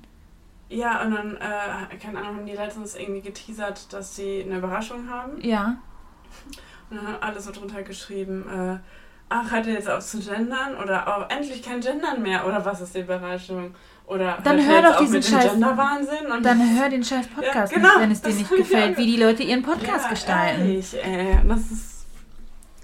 [0.75, 5.09] Ja, und dann, äh, keine Ahnung, haben die letztens irgendwie geteasert, dass sie eine Überraschung
[5.09, 5.41] haben.
[5.41, 5.77] Ja.
[6.91, 8.79] Und dann haben alle so drunter geschrieben, äh,
[9.29, 10.77] ach, hat er jetzt auf zu gendern?
[10.83, 12.47] Oder oh, endlich kein Gendern mehr?
[12.47, 13.75] Oder was ist die Überraschung?
[14.07, 16.27] Oder Dann hört hör doch diesen Scheiß- Genderwahnsinn?
[16.27, 17.89] Und Dann hör den scheiß Podcast Ja, genau.
[17.89, 20.61] nicht, wenn es dir nicht gefällt, wie die Leute ihren Podcast ja, gestalten.
[20.61, 22.07] Ehrlich, ey, das ist...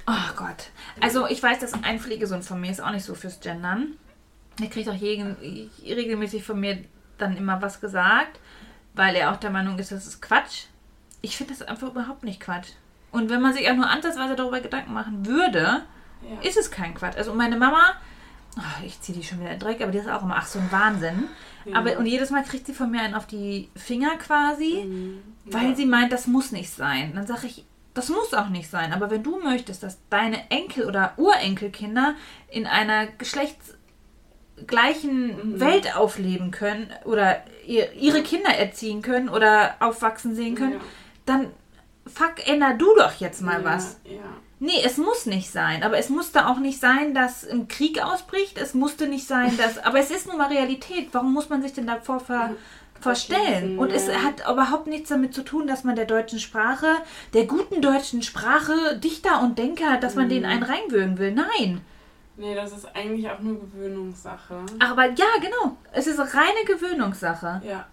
[0.06, 0.70] Oh Gott.
[1.00, 3.94] Also ich weiß, dass ein Pflegesohn von mir ist auch nicht so fürs Gendern.
[4.58, 5.36] Der kriegt auch jeden,
[5.84, 6.78] regelmäßig von mir
[7.20, 8.38] dann immer was gesagt,
[8.94, 10.64] weil er auch der Meinung ist, das ist Quatsch.
[11.22, 12.68] Ich finde das einfach überhaupt nicht Quatsch.
[13.12, 15.82] Und wenn man sich auch nur ansatzweise darüber Gedanken machen würde,
[16.22, 16.40] Ja.
[16.48, 17.16] ist es kein Quatsch.
[17.16, 17.80] Also meine Mama,
[18.56, 20.46] oh, ich ziehe die schon wieder in den Dreck, aber die ist auch immer, ach
[20.46, 21.24] so ein Wahnsinn.
[21.64, 21.76] Ja.
[21.78, 25.22] Aber und jedes Mal kriegt sie von mir einen auf die Finger quasi Mhm.
[25.46, 25.74] weil Ja.
[25.76, 27.12] sie meint, das muss nicht sein.
[27.14, 27.64] Dann sage ich,
[27.94, 28.92] das muss auch nicht sein.
[28.92, 32.14] Aber wenn du möchtest, dass deine Enkel- oder Urenkelkinder
[32.48, 33.06] in einer
[34.66, 35.60] geschlechtsgleichen Mhm.
[35.60, 40.80] Welt aufleben können oder ihr, ihre Kinder erziehen können oder aufwachsen sehen können, Ja.
[41.26, 41.46] dann
[42.06, 44.00] fuck, änder du doch jetzt mal ja, was.
[44.04, 44.18] Ja.
[44.62, 45.82] Nee, es muss nicht sein.
[45.82, 48.58] Aber es musste auch nicht sein, dass ein Krieg ausbricht.
[48.58, 49.78] Es musste nicht sein, dass.
[49.84, 51.08] Aber es ist nun mal Realität.
[51.12, 52.50] Warum muss man sich denn davor ver,
[53.00, 53.78] verstellen?
[53.78, 56.88] Und es hat überhaupt nichts damit zu tun, dass man der deutschen Sprache,
[57.32, 60.30] der guten deutschen Sprache, Dichter und Denker, dass man Mhm.
[60.30, 61.32] denen einen reinwürgen will.
[61.32, 61.80] Nein.
[62.40, 64.64] Nee, das ist eigentlich auch nur Gewöhnungssache.
[64.78, 65.76] Aber ja, genau.
[65.92, 67.60] Es ist reine Gewöhnungssache.
[67.66, 67.86] Ja.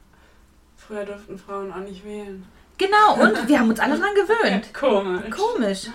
[0.78, 2.46] Früher durften Frauen auch nicht wählen.
[2.78, 3.16] Genau.
[3.22, 4.74] Und wir haben uns alle dran gewöhnt.
[4.74, 5.30] Komisch.
[5.36, 5.88] Komisch.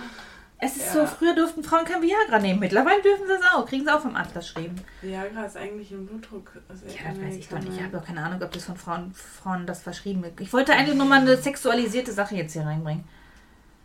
[0.59, 1.01] Es ist Ja.
[1.01, 2.61] so, früher durften Frauen kein Viagra nehmen.
[2.61, 3.65] Mittlerweile dürfen sie es auch.
[3.67, 4.77] Kriegen sie auch vom Arzt verschrieben.
[5.01, 6.53] Viagra ist eigentlich ein Blutdruck.
[6.55, 7.73] Ja, das weiß ich doch nicht.
[7.77, 10.39] Ich habe doch keine Ahnung, ob das von Frauen, Frauen das verschrieben wird.
[10.43, 13.05] Ich wollte eigentlich nur mal eine sexualisierte Sache jetzt hier reinbringen.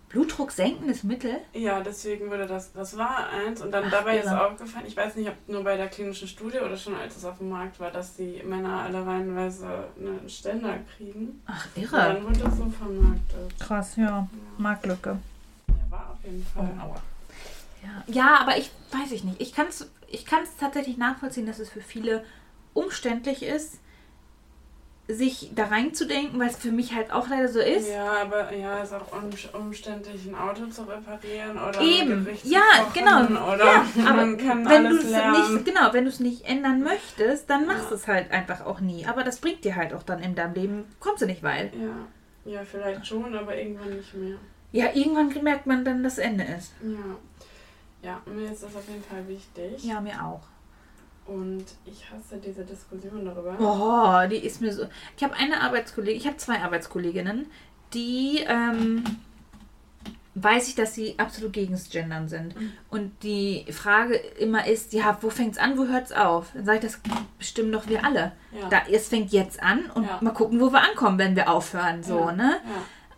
[0.10, 1.38] Blutdruck senkendes Mittel?
[1.53, 4.47] Ja, deswegen wurde das, das war eins und dann Ach, dabei ist irre.
[4.47, 7.39] aufgefallen, ich weiß nicht, ob nur bei der klinischen Studie oder schon als es auf
[7.39, 9.68] dem Markt war, dass die Männer alle reihenweise
[9.99, 11.41] einen Ständer kriegen.
[11.45, 11.97] Ach, Und irre.
[11.97, 13.60] dann wurde das so vermarktet.
[13.60, 14.28] Krass, ja.
[14.58, 15.18] Marktlücke.
[15.68, 16.70] Ja, war auf jeden Fall.
[17.84, 18.03] Ja.
[18.08, 19.41] ja, aber ich weiß ich nicht.
[19.41, 22.24] Ich kann es ich kann's tatsächlich nachvollziehen, dass es für viele
[22.74, 23.80] umständlich ist,
[25.10, 27.89] sich da reinzudenken, weil es für mich halt auch leider so ist.
[27.89, 29.30] Ja, aber ja, ist auch um,
[29.62, 33.53] umständlich, ein Auto zu reparieren oder Eben, ja, kochen genau.
[33.53, 34.22] Oder ja, aber
[34.70, 37.89] wenn du es nicht, genau, wenn du es nicht ändern möchtest, dann machst Ja.
[37.89, 39.05] du es halt einfach auch nie.
[39.05, 41.72] Aber das bringt dir halt auch dann in deinem Leben, kommst du nicht weit.
[41.74, 42.51] Ja.
[42.51, 44.36] ja, vielleicht schon, aber irgendwann nicht mehr.
[44.74, 46.74] Ja, irgendwann merkt man dann, dass Ende ist.
[46.84, 47.16] Ja.
[48.03, 49.84] Ja, mir ist das auf jeden Fall wichtig.
[49.84, 50.41] Ja, mir auch.
[51.28, 53.57] Und ich hasse diese Diskussion darüber.
[53.59, 54.86] Oh, die ist mir so.
[55.17, 57.47] Ich habe eine Arbeitskollegin, ich habe zwei Arbeitskolleginnen,
[57.93, 59.03] die ähm,
[60.36, 62.55] weiß ich, dass sie absolut gegens Gendern sind.
[62.59, 62.71] Mhm.
[62.89, 66.51] Und die Frage immer ist, ja, wo fängt's an, wo hört's auf?
[66.53, 66.99] Dann sage ich, das
[67.38, 68.32] bestimmen doch wir alle.
[68.51, 68.69] Ja.
[68.69, 70.19] Da, es fängt jetzt an und Ja.
[70.21, 72.03] mal gucken, wo wir ankommen, wenn wir aufhören.
[72.03, 72.32] So, Ja.
[72.32, 72.57] ne?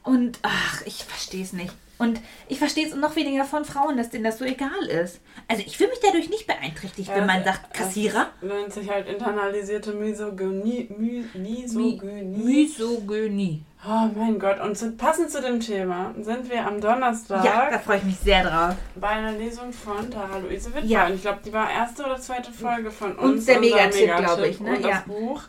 [0.04, 1.74] Und ach, ich verstehe es nicht.
[2.00, 5.20] Und ich verstehe es noch weniger von Frauen, dass denen das so egal ist.
[5.50, 8.28] Also ich fühle mich dadurch nicht beeinträchtigt, Ja, wenn man das- sagt, Kassierer.
[8.42, 10.90] Das nennt sich halt internalisierte Misogynie.
[10.98, 12.38] My, Misogynie.
[12.38, 13.64] Misogynie.
[13.86, 17.80] Oh mein Gott, und zu, passend zu dem Thema sind wir am Donnerstag Ja, da
[17.80, 18.76] freue ich mich sehr drauf.
[18.96, 20.88] bei einer Lesung von Tara Luise Wittmann.
[20.90, 21.10] Ja.
[21.10, 23.46] Ich glaube, die war erste oder zweite Folge von Und uns.
[23.46, 24.70] der unser Megatipp, glaub ich, ne?
[24.76, 25.04] Und das Ja.
[25.06, 25.44] Buch.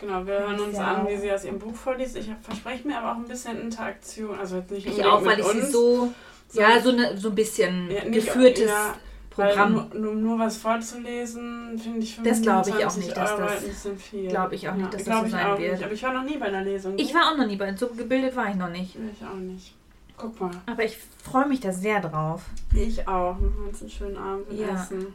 [0.00, 0.94] Genau, wir hören uns Ja.
[0.94, 2.16] an, wie sie aus ihrem Buch vorliest.
[2.16, 4.38] Ich verspreche mir aber auch ein bisschen Interaktion.
[4.38, 6.12] Also jetzt nicht Ich auch, weil ich sie uns, so,
[6.52, 8.94] ja, so, eine, so ein bisschen Ja, nicht- geführtes ja,
[9.28, 9.90] Programm.
[9.94, 13.50] nur, nur, was vorzulesen, finde ich Das glaub ich auch 25 nicht, dass Euro das-
[13.50, 14.28] halt ein bisschen viel.
[14.28, 15.72] glaub ich auch nicht, dass das so sein wird.
[15.72, 15.84] Nicht.
[15.84, 16.94] Aber ich war noch nie bei einer Lesung.
[16.98, 18.96] Ich war auch noch nie bei, so gebildet war ich noch nicht.
[18.96, 19.74] Ich auch nicht.
[20.16, 20.50] Guck mal.
[20.66, 22.42] Aber ich freue mich da sehr drauf.
[22.74, 23.38] Ich auch.
[23.40, 24.74] Wir machen uns einen schönen Abend mit Ja.
[24.74, 25.06] Essen.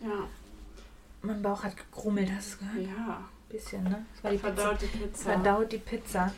[0.00, 0.10] Ja.
[1.22, 2.86] Mein Bauch hat gegrummelt, hast du gehört?
[2.96, 3.18] Ja.
[3.54, 4.04] Bisschen, ne?
[4.14, 4.52] Das war die Pizza.
[4.56, 5.24] Verdaut die Pizza.
[5.30, 6.32] Verdaut die Pizza.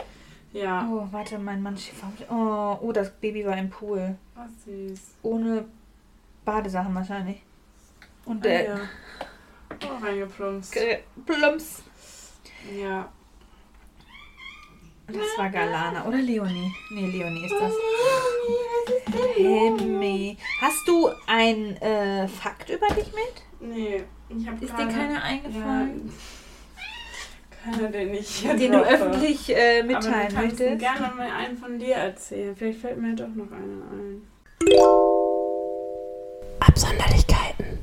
[0.52, 0.86] Ja.
[0.92, 4.16] Oh, warte, mein Mann schiebt Oh, oh, das Baby war im Pool.
[4.34, 5.00] Was süß.
[5.22, 5.64] Ohne
[6.44, 7.40] Badesachen wahrscheinlich.
[8.26, 8.76] Und Ah, der ja.
[9.82, 10.76] Oh, reingeplumpst.
[10.76, 11.82] äh, Plumps.
[12.78, 13.10] Ja.
[15.06, 16.04] Das war Galana.
[16.04, 16.70] Oder Leonie?
[16.90, 17.72] Nee, Leonie ist das.
[19.36, 20.36] Hemi.
[20.60, 23.42] Hast du ein äh, Fakt über dich mit?
[23.60, 24.04] Nee.
[24.28, 26.12] Ich habe Ist dir keiner eingefallen?
[27.70, 28.90] Keiner, den ich hier den du droppe.
[28.90, 30.78] öffentlich äh, Aber du mitteilen möchtest?
[30.78, 32.54] gerne mal einen von dir erzählen.
[32.56, 34.22] Vielleicht fällt mir doch noch einer ein.
[36.60, 37.78] Absonderlichkeiten.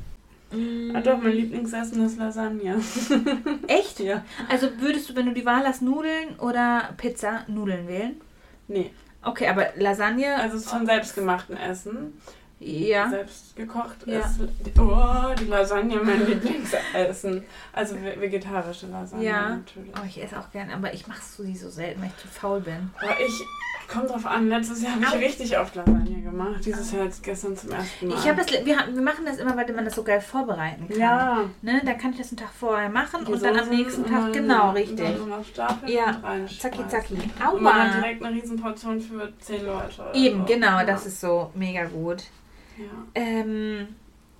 [0.94, 2.80] Ah doch, mein Lieblingsessen ist Lasagne.
[3.66, 3.98] Echt?
[4.00, 4.24] Ja.
[4.48, 8.20] Also würdest du, wenn du die Wahl hast, Nudeln oder Pizza, Nudeln wählen?
[8.68, 8.90] Nee,
[9.26, 10.36] Okay, aber Lasagne.
[10.36, 12.12] also es ist von selbstgemachten Essen.
[12.60, 13.10] Ja.
[13.10, 14.20] Selbst gekocht Ja.
[14.20, 14.40] ist.
[14.78, 17.44] Oh, die Lasagne mein Lieblingsessen.
[17.72, 19.48] Also ve- vegetarische Lasagne Ja.
[19.56, 19.92] natürlich.
[19.96, 22.60] Oh, ich esse auch gern, aber ich mache sie so selten, weil ich zu faul
[22.60, 22.90] bin.
[23.00, 23.32] Aber ich,
[23.92, 26.64] kommt drauf an, letztes Jahr habe ich richtig oft Lasagne gemacht.
[26.64, 28.14] Dieses Jahr jetzt gestern zum ersten Mal.
[28.18, 30.98] Ich habe das, wir, wir machen das immer, weil man das so geil vorbereiten kann.
[30.98, 31.44] Ja.
[31.60, 34.02] Ne, dann kann ich das einen Tag vorher machen Die und dann am Soßen nächsten
[34.04, 34.98] und Tag, dann- genau, und richtig.
[35.00, 36.50] Dann nur noch stapeln Ja, und.
[36.60, 37.14] Zacki, zacki.
[37.52, 38.00] Und man hat Aua.
[38.00, 40.04] direkt eine Riesenportion für 10 Leute.
[40.14, 40.44] Eben, so.
[40.46, 42.22] genau, das ist so mega gut.
[42.78, 42.84] Ja.
[43.14, 43.88] Ähm,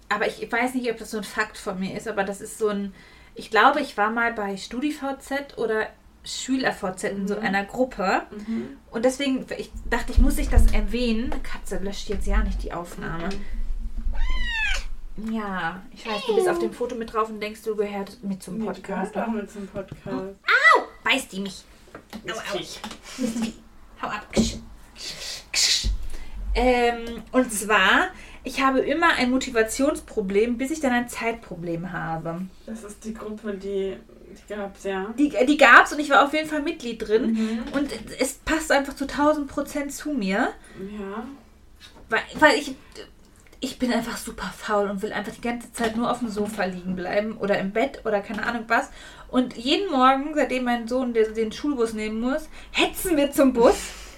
[0.09, 2.59] aber ich weiß nicht, ob das so ein Fakt von mir ist, aber das ist
[2.59, 2.95] so ein.
[3.35, 5.89] Ich glaube, ich war mal bei StudiVZ oder
[6.25, 7.43] SchülerVZ in so Mhm.
[7.43, 8.77] einer Gruppe Mhm.
[8.91, 11.33] und deswegen ich dachte ich, muss ich das erwähnen.
[11.43, 13.29] Katze löscht jetzt ja nicht die Aufnahme.
[15.31, 18.43] Ja, ich weiß, du bist auf dem Foto mit drauf und denkst, du gehört mit
[18.43, 19.13] zum Nee, Podcast.
[19.13, 20.35] gehörst auch mit zum Podcast.
[21.05, 21.65] Beißt die mich.
[22.27, 22.59] Au, au.
[22.59, 22.81] Ich.
[24.03, 24.27] Hau ab.
[26.55, 28.09] Ähm, und zwar,
[28.45, 32.43] ich habe immer ein Motivationsproblem, bis ich dann ein Zeitproblem habe.
[32.67, 33.97] Das ist die Gruppe, die,
[34.49, 35.13] die gab's, ja.
[35.19, 37.33] Die, die gab es und ich war auf jeden Fall Mitglied drin.
[37.33, 37.63] Mhm.
[37.73, 37.91] Und
[38.21, 41.25] es passt einfach zu 1000 Prozent zu mir, Ja.
[42.09, 42.75] weil, weil ich,
[43.61, 46.65] ich bin einfach super faul und will einfach die ganze Zeit nur auf dem Sofa
[46.67, 48.91] liegen bleiben oder im Bett oder keine Ahnung was.
[49.29, 53.75] Und jeden Morgen, seitdem mein Sohn den Schulbus nehmen muss, hetzen wir zum Bus.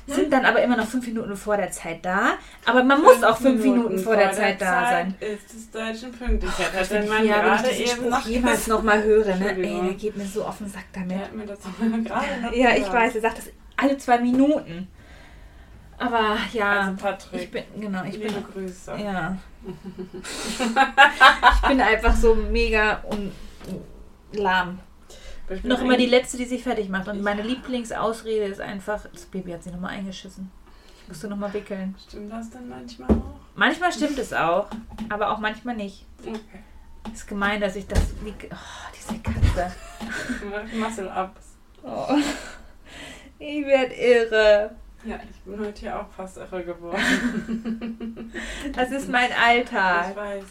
[0.06, 2.34] Sind dann aber immer noch fünf Minuten vor der Zeit da.
[2.64, 5.14] Aber man muss auch fünf Minuten, vor der Zeit da sein.
[5.18, 6.72] Ist es deutschen Pünktlichkeit.
[6.72, 9.56] Hat der Mann ja, wenn gerade ich eben Spruch noch jemals noch mal höre, ne?
[9.56, 11.10] Ey, der geht mir so auf den Sack damit.
[11.10, 14.88] Der hat mir das gerade noch Ja, ich weiß, er sagt das alle zwei Minuten.
[15.98, 18.92] Aber ja, Also Patrick, ich bin, genau, ich bin, liebe Grüße.
[19.02, 19.38] ja.
[21.62, 23.32] ich bin einfach so mega und
[24.32, 24.78] lahm.
[25.48, 27.08] Ich Ich noch immer die Letzte, die sich fertig macht.
[27.08, 27.42] Und meine.
[27.42, 30.50] Lieblingsausrede ist einfach, das Baby hat sich nochmal eingeschissen.
[31.02, 31.94] Ich musste nochmal wickeln.
[32.08, 33.22] Stimmt das denn manchmal auch?
[33.54, 34.68] Manchmal stimmt es auch,
[35.08, 36.04] aber auch manchmal nicht.
[36.20, 36.40] Okay.
[37.12, 38.00] Ist gemein, dass ich das.
[38.24, 38.56] Wie, oh,
[38.98, 39.72] diese Katze.
[40.76, 41.56] Muscle Ups.
[41.84, 42.16] Oh.
[43.38, 44.70] Ich werde irre.
[45.04, 48.32] Ja, ich bin heute hier auch fast irre geworden.
[48.74, 50.16] Das ist mein Ich Alltag.
[50.16, 50.44] weiß.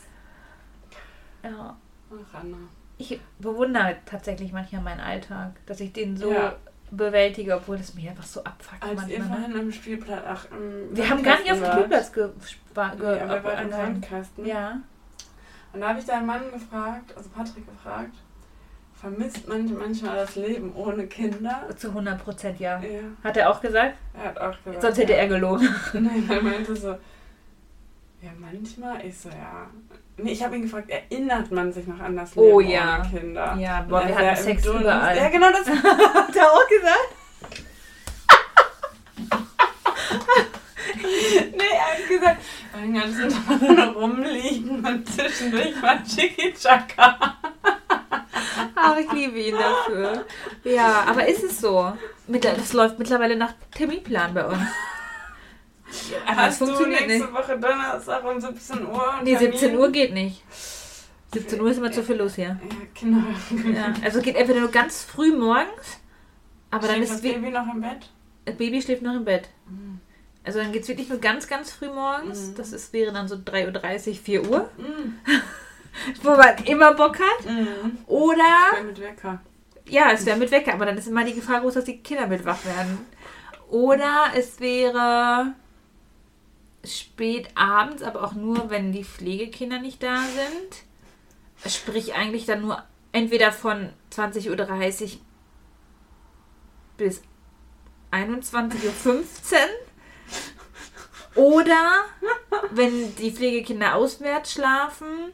[1.43, 1.75] Ja.
[2.11, 2.57] Ach, Anna.
[2.97, 6.55] Ich bewundere tatsächlich manchmal meinen Alltag, dass ich den so Ja.
[6.91, 9.39] bewältige, obwohl es mich einfach so abfuckt Als ihr manchmal.
[9.39, 11.71] Vorhin am Spielplatz, ach, im Wir haben gar nicht auf dem.
[11.71, 13.71] Spielplatz ge ge Nee, aber wir waren im.
[13.71, 14.45] Sandkasten.
[14.45, 14.79] Ja.
[15.73, 18.13] Und da habe ich deinen Mann gefragt, also Patrick gefragt,
[18.93, 21.63] vermisst man manchmal das Leben ohne Kinder?
[21.75, 22.79] Zu 100 Prozent ja.
[22.79, 23.95] Ja, Hat er auch gesagt?
[24.13, 24.81] er hat auch gesagt.
[24.81, 25.17] Sonst hätte ja.
[25.19, 25.67] er gelogen.
[25.93, 26.95] Nein, er meinte so,
[28.21, 29.05] ja, manchmal.
[29.05, 29.69] Ich so, ja.
[30.17, 33.01] Nee, ich habe ihn gefragt, erinnert man sich noch an das Leben Oh, ja.
[33.01, 33.55] ohne Kinder?
[33.59, 34.81] Ja, boah, er wir hatten Sex Dunst.
[34.81, 35.17] überall.
[35.17, 35.67] Ja, genau das.
[35.69, 37.09] Hat er auch gesagt?
[41.03, 42.41] nee, er hat gesagt,
[42.73, 47.17] mein ganzen Tag nur rumliegen und zwischendurch mal Chicky Chaka.
[48.75, 50.25] Ach, ich liebe ihn dafür.
[50.63, 51.93] Ja, aber ist es so?
[52.27, 54.59] Das läuft mittlerweile nach Terminplan bei uns.
[56.25, 57.33] Aber es Hast du funktioniert nächste nicht.
[57.33, 59.13] Woche Donnerstag um 17 Uhr?
[59.23, 59.77] Nee, 17 Termin?
[59.79, 60.43] Uhr geht nicht.
[61.33, 62.45] 17 Uhr ist immer zu viel los hier.
[62.47, 62.57] Ja,
[62.99, 63.23] genau.
[63.77, 65.99] Ja, also geht entweder nur ganz früh morgens,
[66.71, 68.09] aber dann Schläft ist das es Baby noch im Bett?
[68.45, 69.49] das Baby schläft noch im Bett.
[70.43, 72.49] Also dann geht es wirklich nur ganz, ganz früh morgens.
[72.49, 72.55] Mhm.
[72.55, 75.15] Das ist, wäre dann so 3.30 Uhr, 4 Uhr, Mhm.
[76.23, 77.45] wo man immer Bock hat.
[77.49, 77.97] Mhm.
[78.05, 78.43] Oder,
[78.73, 79.41] Ich bin mit Wecker.
[79.89, 82.27] ja, es wäre mit Wecker, aber dann ist immer die Gefahr groß, dass die Kinder
[82.27, 82.99] mit wach werden.
[83.71, 85.53] Oder es wäre
[86.85, 91.71] spät abends, aber auch nur, wenn die Pflegekinder nicht da sind.
[91.71, 95.19] Sprich eigentlich dann nur entweder von 20.30 Uhr
[96.97, 97.21] bis
[98.11, 98.73] 21.15
[101.35, 101.43] Uhr.
[101.43, 102.05] Oder
[102.71, 105.31] wenn die Pflegekinder auswärts schlafen,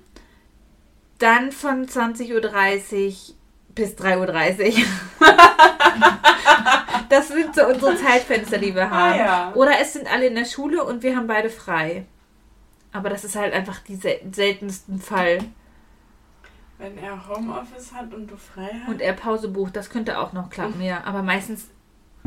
[1.19, 3.35] dann von 20.30 Uhr
[3.75, 5.27] bis 3.30 Uhr.
[7.09, 9.13] das sind so unsere Zeitfenster, die wir haben.
[9.13, 9.51] Ah, ja.
[9.55, 12.05] Oder es sind alle in der Schule und wir haben beide frei.
[12.93, 15.39] Aber das ist halt einfach die sel seltensten Fall.
[16.77, 18.89] Wenn er Homeoffice hat und du frei hast.
[18.89, 21.03] Und er Pause bucht, das könnte auch noch klappen, ja.
[21.05, 21.67] Aber meistens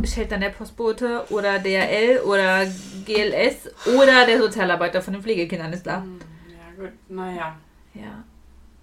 [0.04, 2.64] stellt dann der Postbote oder DRL oder
[3.04, 6.02] GLS oder der Sozialarbeiter von den Pflegekindern ist da.
[6.02, 7.56] Hm, Ja, gut, naja.
[7.94, 8.24] Ja.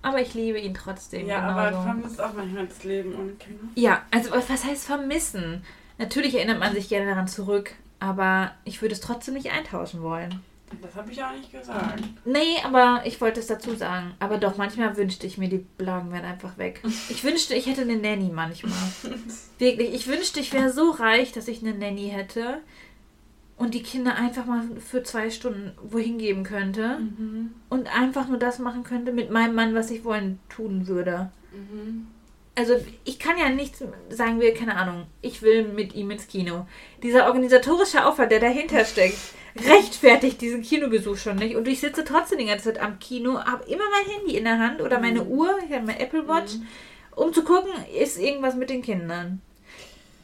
[0.02, 1.28] Aber ich liebe ihn trotzdem.
[1.28, 1.84] Ja, aber genauso.
[1.84, 3.64] vermisst auch manchmal das Leben ohne Kinder.
[3.76, 5.64] Ja, also was heißt vermissen?
[5.98, 10.42] Natürlich erinnert man sich gerne daran zurück, aber ich würde es trotzdem nicht eintauschen wollen.
[10.82, 12.02] Das habe ich auch nicht gesagt.
[12.24, 14.14] Nee, aber ich wollte es dazu sagen.
[14.20, 16.82] Aber doch, manchmal wünschte ich mir, die Blagen wären einfach weg.
[17.10, 18.74] Ich wünschte, ich hätte eine Nanny manchmal.
[19.60, 22.60] Wirklich, ich wünschte, ich wäre so reich, dass ich eine Nanny hätte
[23.62, 27.52] und die Kinder einfach mal für zwei Stunden wohin geben könnte Mhm.
[27.70, 31.30] und einfach nur das machen könnte mit meinem Mann, was ich wollen tun würde.
[31.54, 32.08] Mhm.
[32.56, 32.74] Also
[33.06, 33.76] ich kann ja nicht
[34.10, 36.66] sagen wir, keine Ahnung, ich will mit ihm ins Kino.
[37.04, 39.18] Dieser organisatorische Aufwand, der dahinter steckt,
[39.70, 41.56] rechtfertigt diesen Kinobesuch schon nicht.
[41.56, 44.60] Und ich sitze trotzdem die ganze Zeit am Kino, habe immer mein Handy in der
[44.60, 46.54] Hand oder meine Uhr, ich habe meine Apple Watch,
[47.16, 49.42] um zu gucken, ist irgendwas mit den Kindern.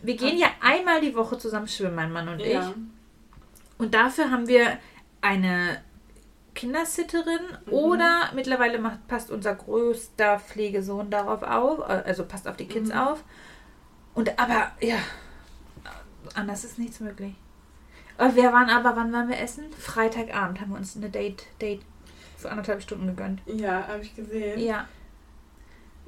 [0.02, 2.54] Wir gehen ja einmal die Woche zusammen schwimmen, mein Mann und ich.
[3.78, 4.78] Und dafür haben wir
[5.22, 5.82] eine
[6.56, 7.74] Kindersitterin Mhm.
[7.74, 12.90] oder mittlerweile macht, passt unser größter Pflegesohn darauf auf, äh, also passt auf die Kids
[12.90, 12.98] Mhm.
[12.98, 13.24] auf.
[14.16, 14.98] Und aber, ja,
[16.34, 17.36] anders ist nichts möglich.
[18.18, 19.66] Aber wir waren aber, wann waren wir essen?
[19.78, 21.82] Freitagabend haben wir uns eine Date, Date
[22.38, 23.42] für anderthalb Stunden gegönnt.
[23.46, 24.60] Ja, habe ich gesehen.
[24.60, 24.88] Ja.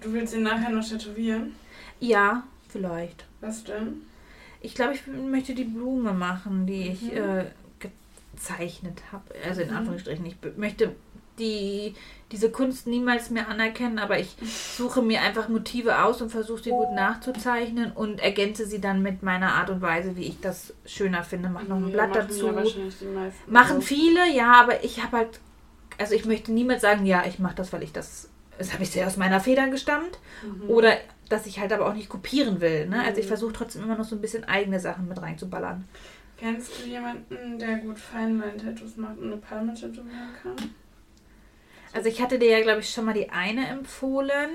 [0.01, 1.55] Du willst ihn nachher noch tätowieren?
[1.99, 3.25] Ja, vielleicht.
[3.41, 4.01] Was denn?
[4.61, 7.17] Ich glaube, ich möchte die Blume machen, die ich Mhm.
[7.17, 7.45] äh,
[8.33, 9.23] gezeichnet habe.
[9.47, 9.77] Also in Mhm.
[9.77, 10.25] Anführungsstrichen.
[10.25, 10.95] Ich möchte
[11.37, 11.93] die,
[12.33, 14.35] diese Kunst niemals mehr anerkennen, aber ich
[14.75, 19.23] suche mir einfach Motive aus und versuche sie gut nachzuzeichnen und ergänze sie dann mit
[19.23, 21.49] meiner Art und Weise, wie ich das schöner finde.
[21.49, 22.45] Mach noch ein Ja, Blatt machen dazu.
[22.47, 25.39] Ja Machen viele, ja, aber ich habe halt,
[25.97, 28.89] also ich möchte niemals sagen, ja, ich mache das, weil ich das, das habe ich
[28.91, 30.19] sehr aus meiner Feder gestammt.
[30.43, 30.69] Mhm.
[30.69, 30.97] Oder
[31.29, 32.87] dass ich halt aber auch nicht kopieren will.
[32.87, 33.01] Ne?
[33.03, 33.29] Also ich Mhm.
[33.29, 35.85] versuche trotzdem immer noch so ein bisschen eigene Sachen mit reinzuballern.
[36.37, 40.55] Kennst du jemanden, der gut Feinlein-Tattoos macht und eine Palme tätowieren kann?
[41.91, 44.49] Also ich hatte dir ja, glaube ich, schon mal die eine empfohlen.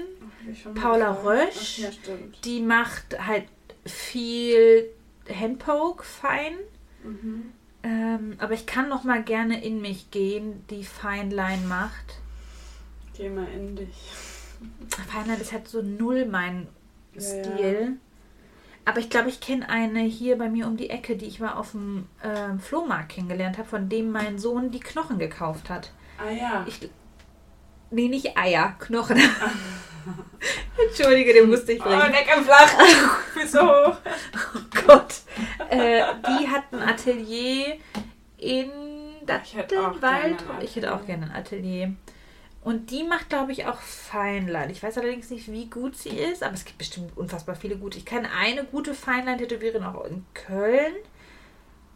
[0.64, 1.12] Mal Paula.
[1.12, 1.81] Rösch.
[1.85, 2.14] Ach, ja.
[2.45, 3.45] Die macht halt
[3.85, 4.87] viel
[5.29, 6.55] Handpoke fein.
[7.03, 7.53] Mhm.
[7.83, 12.18] Ähm, aber ich kann noch mal gerne in mich gehen, die Feinline macht.
[13.16, 14.11] Geh mal in dich.
[15.11, 16.67] Feinline ist halt so null mein
[17.15, 17.97] Ja, Stil.
[18.87, 21.55] Aber ich glaube, ich kenne eine hier bei mir um die Ecke, die ich mal
[21.55, 25.91] auf dem ähm, Flohmarkt kennengelernt habe, von dem mein Sohn die Knochen gekauft hat.
[26.19, 26.65] Ah ja.
[26.69, 26.81] Ich,
[27.91, 29.19] nee, nicht Eier, Knochen.
[30.89, 32.12] Entschuldige, den musste ich Oh, bringen.
[32.12, 32.69] lecker flach.
[33.33, 33.97] Füße hoch.
[34.55, 35.15] Oh Gott.
[35.71, 37.77] Äh, die hat ein Atelier
[38.37, 38.71] in
[39.45, 40.39] Ich hätte auch Dattelwald.
[40.39, 41.95] gerne ein Ich hätte auch gerne ein Atelier.
[42.65, 44.71] Und die macht, glaube ich, auch Feinlein.
[44.71, 47.99] Ich weiß allerdings nicht, wie gut sie ist, aber es gibt bestimmt unfassbar viele gute.
[47.99, 50.95] Ich kenne eine gute Feinlein-Tätowiererin auch in Köln.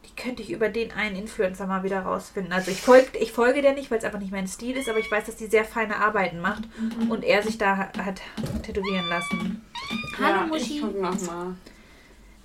[0.04, 2.52] Die könnte ich über den einen Influencer mal wieder rausfinden.
[2.52, 4.98] Also ich, folg, ich folge der nicht, weil es einfach nicht mein Stil ist, aber
[4.98, 6.64] ich weiß, dass die sehr feine Arbeiten macht
[7.08, 8.20] und er sich da hat, hat
[8.62, 9.64] tätowieren lassen.
[10.18, 10.76] Hallo ja, Muschi.
[10.76, 11.56] ich guck noch mal.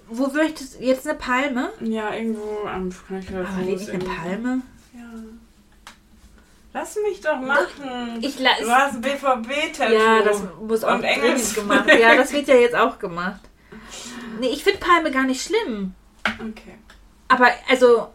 [0.08, 1.74] Wo möchtest du jetzt eine Palme?
[1.82, 3.46] Ja, irgendwo am Knöchel.
[3.46, 4.62] Aber wirklich eine Palme?
[4.94, 5.10] Ja.
[6.74, 8.18] Lass mich doch machen.
[8.22, 9.94] Ich la- du hast ein BVB-Tattoo.
[9.94, 11.86] Ja, das muss auch Und Engels- gemacht.
[12.00, 13.42] Ja, das wird ja jetzt auch gemacht.
[14.40, 15.94] Nee, ich finde Palme gar nicht schlimm.
[16.26, 16.78] Okay.
[17.28, 18.08] Aber also,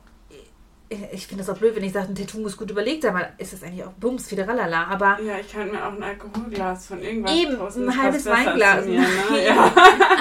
[0.89, 3.33] ich finde das auch blöd, wenn ich sage, ein Tattoo muss gut überlegt sein, weil
[3.39, 4.85] ist das eigentlich auch Bums, Fideralala.
[4.89, 8.85] Aber Ja, ich kann mir auch ein Alkoholglas von irgendwas Eben, ein halbes Weinglas.
[8.87, 9.07] Mir, ne?
[9.31, 9.39] Ja.
[9.55, 9.73] ja.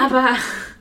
[0.04, 0.28] Aber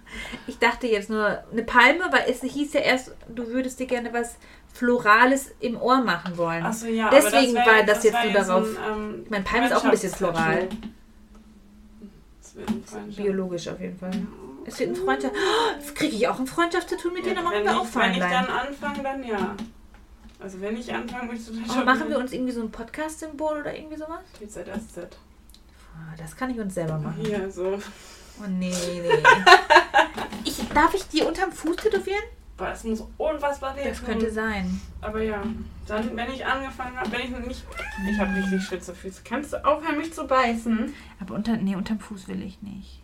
[0.47, 4.11] ich dachte jetzt nur, eine Palme, weil es hieß ja erst, du würdest dir gerne
[4.13, 4.36] was
[4.73, 6.63] Florales im Ohr machen wollen.
[6.65, 7.09] Achso, ja.
[7.09, 9.73] Deswegen das war das jetzt wär nur jetzt darauf- Ein, ähm, Ich meine, Palme ist
[9.73, 10.67] auch ein bisschen floral.
[12.41, 14.11] Das Biologisch auf jeden Fall.
[14.65, 15.34] Es wird ein Freundschaft.
[15.36, 17.36] Oh, kriege ich auch ein Freundschaftstattoo mit dir?
[17.36, 18.67] Dann machen wenn wir ich, auch Wenn ich dann Feinlein.
[18.67, 19.55] anfange, dann ja.
[20.39, 23.75] Also wenn ich anfange, möchte ich Oh, machen wir uns irgendwie so ein Podcast-Symbol oder
[23.75, 24.19] irgendwie sowas?
[24.39, 25.17] TZSZ.
[25.95, 27.21] Ah, Das kann ich uns selber machen.
[27.23, 27.80] Hier, so.
[28.39, 28.71] Oh nee,
[29.01, 29.09] nee.
[30.43, 32.24] Ich, darf ich die unterm Fuß tätowieren?
[32.57, 34.82] Boah, es muss unfassbar weh Das könnte sein.
[34.99, 35.43] Aber ja,
[35.86, 37.63] dann, wenn ich angefangen habe, wenn ich nicht...
[38.09, 39.22] Ich habe richtig spitze Füße.
[39.24, 40.91] Kannst du aufhören, mich zu beißen?
[41.20, 43.01] Aber unter, nee, unterm Fuß will ich nicht.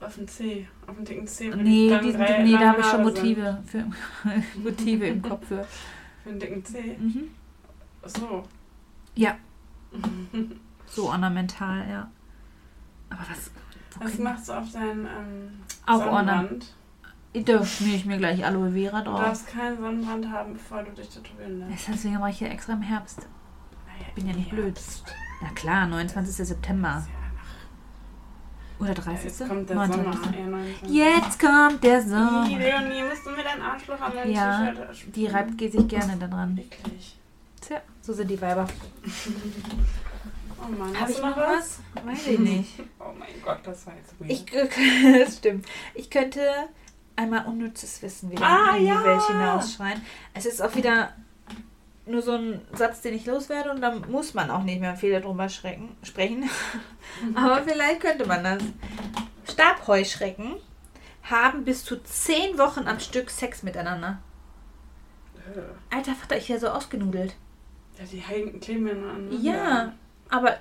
[0.00, 0.66] Auf den Zeh.
[0.86, 1.50] Auf den dicken Zeh.
[1.54, 3.02] Nee, dann die, drei nee da habe ich schon.
[3.02, 3.84] Motive, für,
[4.58, 5.66] Motive im Kopf für.
[6.22, 6.96] Für den dicken Zeh.
[6.98, 7.30] Mhm.
[8.04, 8.44] So.
[9.14, 9.36] Ja.
[10.90, 12.10] So ornamental, ja.
[13.10, 13.50] Aber was?
[14.00, 16.74] Wo Was machst du auf deinen ähm, Auch Sonnenbrand?
[17.34, 19.20] Da schmiere ich mir gleich Aloe Vera Du drauf.
[19.20, 21.88] darfst keinen Sonnenbrand haben, bevor du dich tätowieren lässt.
[21.88, 23.18] Deswegen mache ich ja extra im Herbst.
[23.86, 24.74] Naja, bin ja nicht blöd.
[24.76, 25.04] Herbst.
[25.42, 26.46] Na klar, 29.
[26.48, 27.06] September.
[27.06, 27.14] Ja,
[28.80, 29.24] Oder Ja, 30.
[29.24, 30.20] jetzt kommt der 29..
[30.24, 30.38] Sommer.
[30.38, 30.90] Ja, 29.
[30.96, 32.46] Jetzt kommt der Sommer.
[32.48, 34.72] Leonie, musst du mir deinen Arschloch an dein Ja,
[35.14, 36.56] Die reibt sich gerne daran.
[36.58, 37.16] Eklig.
[37.60, 38.66] Tja, so sind die Weiber.
[40.60, 41.78] Oh Mann, Habe hast ich du noch was?
[42.04, 42.74] Weiß ich nicht.
[43.00, 44.30] Oh mein Gott, das war jetzt weird.
[44.30, 44.44] Ich,
[45.26, 45.66] das stimmt.
[45.94, 46.40] Ich könnte
[47.16, 49.02] einmal unnützes Wissen wieder Ah, in die ja.
[49.04, 50.02] Welt hinausschreien.
[50.34, 51.14] Es ist auch wieder
[52.06, 55.18] nur so ein Satz, den ich loswerde und dann muss man auch nicht mehr viel
[55.18, 56.48] darüber schrecken, sprechen.
[57.34, 58.62] Aber vielleicht könnte man das.
[59.50, 60.56] Stabheuschrecken
[61.22, 64.18] haben bis zu zehn Wochen am Stück Sex miteinander.
[65.54, 65.94] Äh.
[65.94, 67.34] Alter Vater, ich wäre so ausgenudelt.
[67.98, 69.42] Ja, die hängen, kleben an.
[69.42, 69.92] Ja,
[70.30, 70.56] aber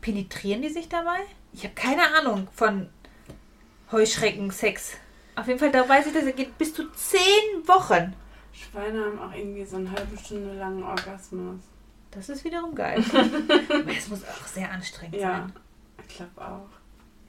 [0.00, 1.18] penetrieren die sich dabei?
[1.52, 2.88] Ich habe keine Ahnung von
[3.92, 4.96] Heuschrecken-Sex.
[5.36, 8.14] Auf jeden Fall, da weiß ich, dass er geht bis zu zehn Wochen.
[8.52, 11.60] Schweine haben auch irgendwie so eine halbe Stunde langen Orgasmus.
[12.10, 13.02] Das ist wiederum geil.
[13.12, 15.52] aber es muss auch sehr anstrengend Ja, sein.
[16.08, 16.68] ich glaube auch.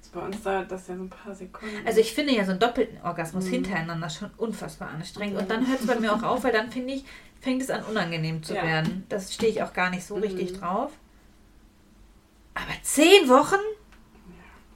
[0.02, 1.86] Also bei uns dauert das ja so ein paar Sekunden.
[1.86, 3.50] Also ich finde ja so einen doppelten Orgasmus Mhm.
[3.52, 5.38] hintereinander schon unfassbar anstrengend.
[5.38, 7.06] Und dann hört es bei mir auch auf, weil dann finde ich,
[7.42, 8.64] fängt es an unangenehm zu Ja.
[8.64, 9.06] werden.
[9.10, 10.24] Das stehe ich auch gar nicht so Mhm.
[10.24, 10.92] richtig drauf.
[12.62, 13.60] Aber zehn Wochen?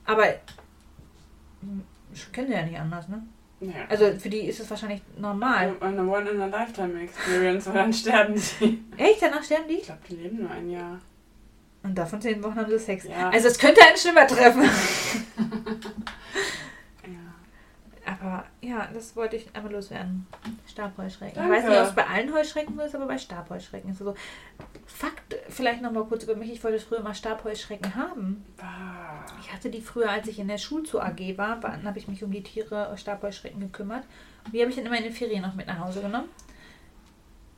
[0.06, 0.24] Aber
[2.14, 3.24] ich kenne ja nicht anders, ne?
[3.62, 3.74] ja.
[3.90, 5.76] Also für die ist es wahrscheinlich normal.
[5.80, 8.84] Eine One-in-a-Lifetime-Experience und dann sterben die.
[8.98, 9.22] Echt?
[9.22, 9.76] Danach sterben die?
[9.76, 11.00] Ich glaube, die leben nur ein Jahr.
[11.84, 13.06] Und davon zehn Wochen haben sie Sex.
[13.06, 13.30] Ja.
[13.30, 14.64] Also es könnte einen schlimmer treffen.
[18.24, 18.30] Ja.
[18.30, 20.26] Aber ja, das wollte ich einmal loswerden.
[20.68, 21.36] Stabheuschrecken.
[21.36, 21.58] Danke.
[21.58, 24.06] Ich weiß nicht, ob es bei allen Heuschrecken so ist, aber bei Stabheuschrecken ist es
[24.06, 24.16] so.
[24.86, 26.52] Fakt, vielleicht noch mal kurz über mich.
[26.52, 28.46] Ich wollte früher mal Stabheuschrecken haben.
[28.60, 29.26] Ah.
[29.42, 32.24] Ich hatte die früher, als ich in der Schulzoo AG war, dann habe ich mich
[32.24, 34.06] um die Tiere Stabheuschrecken gekümmert.
[34.46, 36.30] Und die habe ich dann immer in den Ferien noch mit nach Hause genommen.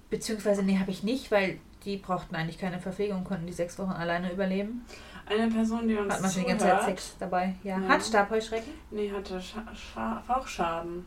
[0.10, 3.92] Beziehungsweise, nee, habe ich nicht, weil die brauchten eigentlich keine Verpflegung, konnten die sechs Wochen
[3.92, 4.86] alleine überleben.
[5.26, 7.56] Eine Person, die uns Hat man schon die ganze Zeit Sex dabei.
[7.64, 7.80] Ja.
[7.80, 7.88] Ja.
[7.88, 8.74] Hat Stabheuschrecken?
[8.92, 11.06] nee, hatte Scha Scha Fauchschaden.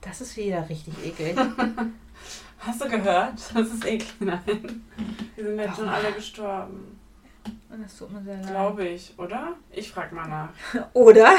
[0.00, 1.36] Das ist wieder richtig eklig.
[2.60, 3.34] Hast du gehört?
[3.54, 4.14] Das ist eklig.
[4.20, 4.84] Nein.
[5.36, 6.98] Die sind jetzt schon alle gestorben.
[7.70, 8.50] Und das tut mir sehr leid.
[8.50, 9.54] Glaube ich, oder?
[9.70, 10.50] Ich frag mal nach.
[10.94, 11.36] Oder?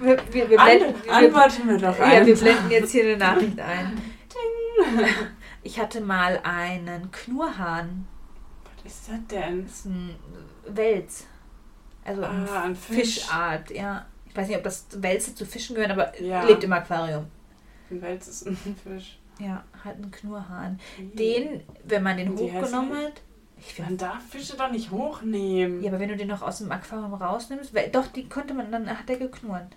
[0.00, 3.58] Wir, wir, wir, blenden, An antworten wir doch ja, wir blenden jetzt hier eine Nachricht
[3.58, 4.00] ein.
[5.62, 8.06] Ich hatte mal einen Knurrhahn.
[8.84, 9.64] Was ist das denn?
[9.64, 10.14] Das ist ein
[10.68, 11.26] Wels.
[12.04, 13.20] Also Ah, ein Fisch.
[13.20, 14.04] Fischart, ja.
[14.28, 16.42] Ich weiß nicht, ob das Wälze zu Fischen gehören, aber Ja.
[16.44, 17.26] lebt im Aquarium.
[17.90, 19.18] Ein Wels ist ein Fisch.
[19.38, 20.78] Ja, hat einen Knurrhahn.
[20.98, 23.22] Den, wenn man den die hochgenommen hat.
[23.58, 25.82] Ich Man darf Fische doch nicht hochnehmen.
[25.82, 28.70] ja, aber wenn du den noch aus dem Aquarium rausnimmst, weil, doch, die konnte man,
[28.70, 29.72] dann hat er geknurrt.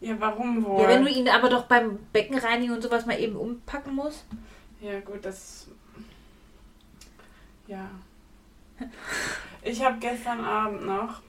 [0.00, 0.82] Ja, warum wohl?
[0.82, 4.24] Ja, wenn du ihn aber doch beim Beckenreinigen und sowas mal eben umpacken musst.
[4.80, 5.68] Ja, gut, das.
[7.66, 7.90] Ja.
[9.62, 11.22] Ich habe gestern Abend noch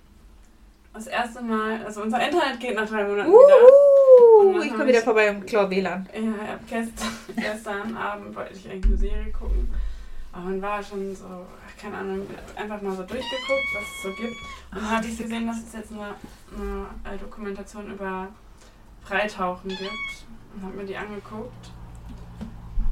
[0.96, 3.38] das erste Mal, also unser Internet geht nach drei Monaten wieder.
[4.40, 6.08] Und Uh, dann ich komme wieder ich- vorbei und klau WLAN.
[6.14, 9.74] Ja, gestern, gestern Abend wollte ich eigentlich eine Serie gucken.
[10.32, 14.10] Aber man war schon so, ach, keine Ahnung, einfach mal so durchgeguckt, was es so
[14.22, 14.36] gibt.
[14.72, 16.16] Und dann hatte ich gesehen, dass es jetzt eine,
[17.04, 18.28] eine Dokumentation über
[19.04, 19.82] Freitauchen gibt.
[20.56, 21.72] Und habe mir die angeguckt.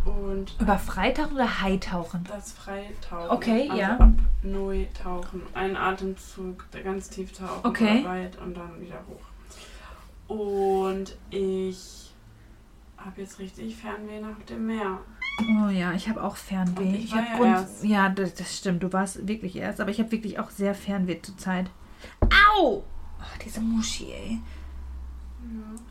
[0.05, 2.25] Und Über Freitauchen oder Haitauchen?
[2.29, 3.29] das Freitauchen.
[3.29, 3.97] Okay, also ja.
[4.43, 5.41] Apnoe-Tauchen.
[5.53, 8.03] Ein Atemzug, der ganz tief tauchen Okay.
[8.03, 10.35] weit und dann wieder hoch.
[10.35, 12.11] Und ich
[12.97, 14.99] habe jetzt richtig Fernweh nach dem Meer.
[15.41, 16.83] Oh ja, ich habe auch Fernweh.
[16.89, 17.83] Und ich Ich war hab ja erst.
[17.83, 18.83] ja das, das stimmt.
[18.83, 21.69] Du warst wirklich erst, aber ich habe wirklich auch sehr Fernweh zurzeit.
[22.55, 22.83] Au!
[23.19, 24.39] Oh, diese Muschi, ey.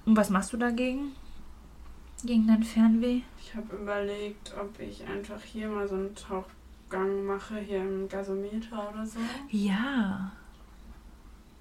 [0.06, 1.12] Und was machst du dagegen?
[2.24, 3.22] Gegen dein Fernweh?
[3.40, 6.14] Ich habe überlegt, ob ich einfach hier mal so einen
[6.92, 9.18] Tauchgang mache, hier im Gasometer oder so.
[9.50, 10.30] Ja.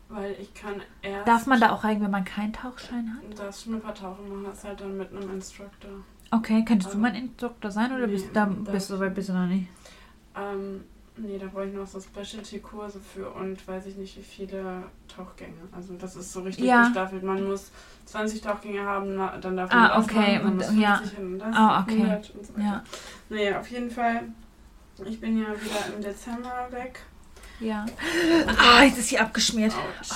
[0.09, 3.39] Weil ich kann erst Darf man da auch rein, wenn man keinen Tauchschein hat?
[3.39, 5.91] das Schnuppertauchen machen, das halt dann mit einem Instructor.
[6.31, 9.29] Okay, könntest du Ähm, mein Instruktor sein oder nee, bist da bist du soweit bist
[9.29, 9.67] du noch nicht?
[10.35, 10.83] Ähm,
[11.17, 15.53] nee, da brauche ich noch so Specialty-Kurse für und weiß ich nicht, wie viele Tauchgänge.
[15.71, 16.83] Also das ist so richtig Ja.
[16.87, 17.23] gestaffelt.
[17.23, 17.71] Man muss
[18.05, 21.01] 20 Tauchgänge haben, dann darf man Ah, okay, machen, man und- muss 50 ja.
[21.19, 21.95] und das, Ah, okay.
[22.01, 22.63] 100 und so weiter.
[22.65, 22.83] Ja.
[23.29, 24.23] Naja, auf jeden Fall,
[25.05, 26.99] ich bin ja wieder im Dezember weg.
[27.59, 27.85] Ja.
[28.57, 29.73] Ah, jetzt ist sie abgeschmiert.
[29.73, 30.09] Autsch.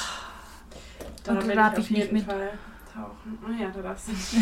[1.24, 2.24] Da Und da will darf ich ich nicht mit.
[2.24, 2.52] Fall
[2.94, 3.38] tauchen.
[3.48, 4.36] Oh ja, da darfst du nicht.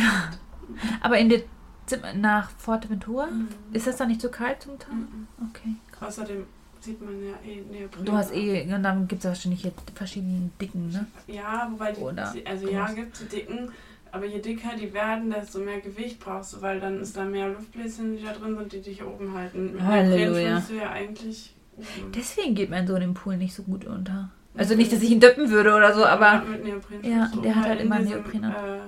[1.02, 3.28] Aber in Dezember nach Forteventura?
[3.28, 3.48] Mhm.
[3.72, 4.94] Ist das da nicht so kalt zum Tag?
[4.94, 5.28] Mhm.
[5.50, 5.76] Okay.
[6.00, 6.46] Außerdem
[6.80, 8.06] sieht man ja eh Neopren.
[8.06, 11.08] Du hast eh, und dann gibt es wahrscheinlich jetzt verschiedene Dicken, ne?
[11.28, 13.72] Ja, wobei die, Oder also ja, gibt die dicken,
[14.14, 17.50] aber je dicker die werden, desto mehr Gewicht brauchst du, weil dann ist da mehr
[17.50, 19.74] Luftbläschen, die da drin sind, die dich oben halten.
[19.74, 20.64] Mit Halleluja.
[20.70, 22.12] Du ja eigentlich oben.
[22.16, 24.30] Deswegen geht mein Sohn im Pool nicht so gut unter.
[24.56, 27.52] Also nicht, dass ich ihn döppen würde oder so, aber mit Neopren Ja, du der
[27.52, 28.44] oben, hat halt in immer Neopren.
[28.44, 28.80] Äh,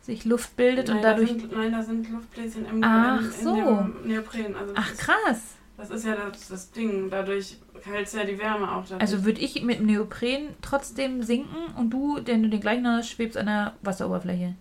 [0.00, 1.32] sich Luft bildet nein, und dadurch.
[1.32, 3.54] Da sind, nein, da sind Luftbläschen im, Ach in, in so.
[3.56, 4.54] dem Neopren.
[4.54, 5.54] Also Ach ist- krass.
[5.76, 7.08] Das ist ja das, das Ding.
[7.10, 8.82] Dadurch hält ja die Wärme auch.
[8.84, 9.00] Dadurch.
[9.00, 13.10] Also würde ich mit dem Neopren trotzdem sinken und du, denn du den gleichen hast,
[13.10, 14.54] schwebst an der Wasseroberfläche.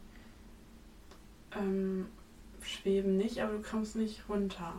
[1.60, 2.06] Ähm,
[2.62, 4.74] schweben nicht, aber du kommst nicht runter.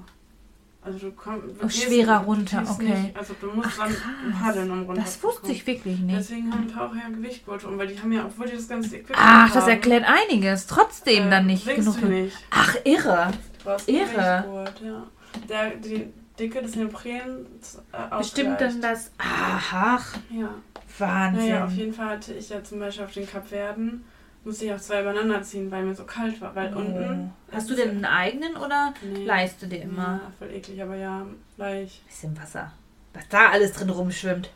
[0.80, 1.56] Also du kommst.
[1.62, 3.00] Oh, schwerer runter, okay.
[3.00, 4.42] Nicht, also du musst Ach, dann krass.
[4.42, 6.18] paddeln, um runter Das wusste ich wirklich nicht.
[6.18, 9.18] Deswegen haben Taucher ja Gewichtgurte um, weil die haben ja, obwohl die das ganze Equipment
[9.20, 10.66] Ach, das haben, erklärt einiges.
[10.66, 12.00] Trotzdem äh, dann nicht genug.
[12.00, 12.36] Du nicht.
[12.50, 13.32] Ach, irre.
[13.64, 14.64] Du Irre.
[14.82, 15.06] Ja.
[15.48, 16.06] Der, die
[16.38, 19.10] Dicke des Neoprens äh, Bestimmt dann das.
[19.18, 20.54] Ach, Ja.
[20.98, 21.48] Wahnsinn.
[21.48, 24.04] Naja, auf jeden Fall hatte ich ja zum Beispiel auf den Kapverden,
[24.48, 26.54] musste ich auch zwei übereinander ziehen, weil mir so kalt war.
[26.56, 26.78] Weil Oh.
[26.78, 27.32] unten.
[27.52, 29.24] Hast du denn einen eigenen oder Nee.
[29.24, 30.20] leihst du dir immer?
[30.24, 31.24] Ja, voll eklig, aber ja,
[31.56, 32.02] gleich.
[32.06, 32.72] Bisschen Wasser.
[33.14, 34.50] Was da alles drin rumschwimmt.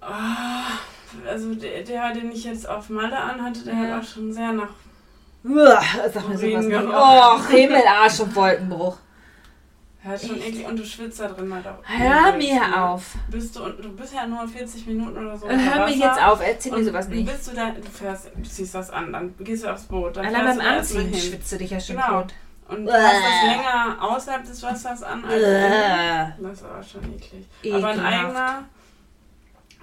[0.00, 0.64] Ah,
[1.28, 3.80] also der, der, den ich jetzt auf Malle anhatte, der Ja.
[3.96, 4.68] hat auch schon sehr nach.
[5.44, 5.82] Uah,
[6.12, 6.70] sag mir sowas Urin nicht.
[6.70, 6.92] gerochen.
[6.94, 8.96] Oh, Himmel, Arsch und Wolkenbruch.
[10.04, 10.48] Hat schon Echt?
[10.48, 11.78] eklig und du schwitzt da drin halt auch.
[11.84, 12.84] Hör mir ne?
[12.90, 13.14] auf.
[13.30, 15.48] Bist du, und du bist ja nur 40 Minuten oder so.
[15.48, 17.30] Hör mir jetzt auf, erzähl mir sowas nicht.
[17.30, 20.26] Bist du da, du fährst, du ziehst das an, dann gehst du aufs Boot, dann
[20.26, 21.20] Allein beim da Anziehen hin.
[21.20, 22.22] schwitzt du dich ja schon Genau.
[22.22, 22.34] tot.
[22.68, 25.42] Und du hast das länger außerhalb des Wassers an als.
[26.40, 27.46] Das war schon eklig.
[27.72, 28.24] Aber ein Ekelhaft.
[28.24, 28.64] eigener,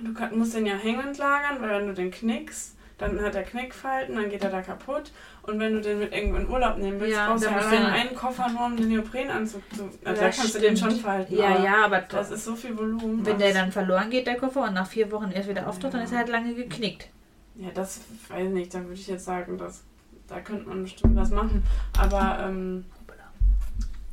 [0.01, 3.43] du kann- musst den ja hängend lagern, weil wenn du den knickst, dann hat er
[3.43, 5.11] Knickfalten, dann geht er da kaputt.
[5.49, 7.73] Und wenn du den mit irgendwo in Urlaub nehmen willst, Ja, brauchst du dann ja
[7.73, 9.83] ja- einen Koffer nur um den Neoprenanzug zu.
[9.83, 11.05] Also Ja, da kannst du den schon stimmt.
[11.05, 11.35] falten.
[11.37, 13.25] Ja, aber ja, aber Das ist so viel Volumen.
[13.25, 16.01] wenn der dann verloren geht, der Koffer, und nach vier Wochen erst wieder auftaucht, dann
[16.01, 17.07] ist er halt lange geknickt.
[17.55, 18.73] Ja, das weiß ich nicht.
[18.73, 19.83] Da würde ich jetzt sagen, dass
[20.27, 21.63] da könnte man bestimmt was machen.
[21.99, 22.85] Aber ähm,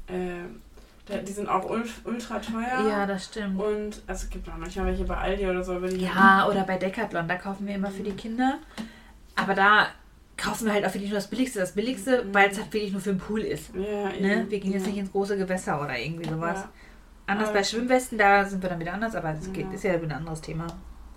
[0.08, 2.88] äh, die sind auch ult- ultra teuer.
[2.88, 3.60] Ja, das stimmt.
[3.60, 6.64] Und also es gibt auch manchmal welche bei Aldi oder so, aber die Ja, oder
[6.64, 8.58] bei Decathlon, da kaufen wir immer für die Kinder.
[9.36, 9.86] Aber da
[10.36, 11.60] kaufen wir halt auch wirklich nur das Billigste.
[11.60, 12.34] Das Billigste, Mhm.
[12.34, 13.70] weil es halt wirklich nur für den Pool ist.
[13.74, 14.46] Ja, Ne?
[14.48, 16.64] Wir gehen jetzt nicht ins große Gewässer oder irgendwie sowas.
[17.26, 19.94] Anders Aber- bei Schwimmwesten, da sind wir dann wieder anders, aber das geht, ist ja
[20.00, 20.66] wieder ein anderes Thema.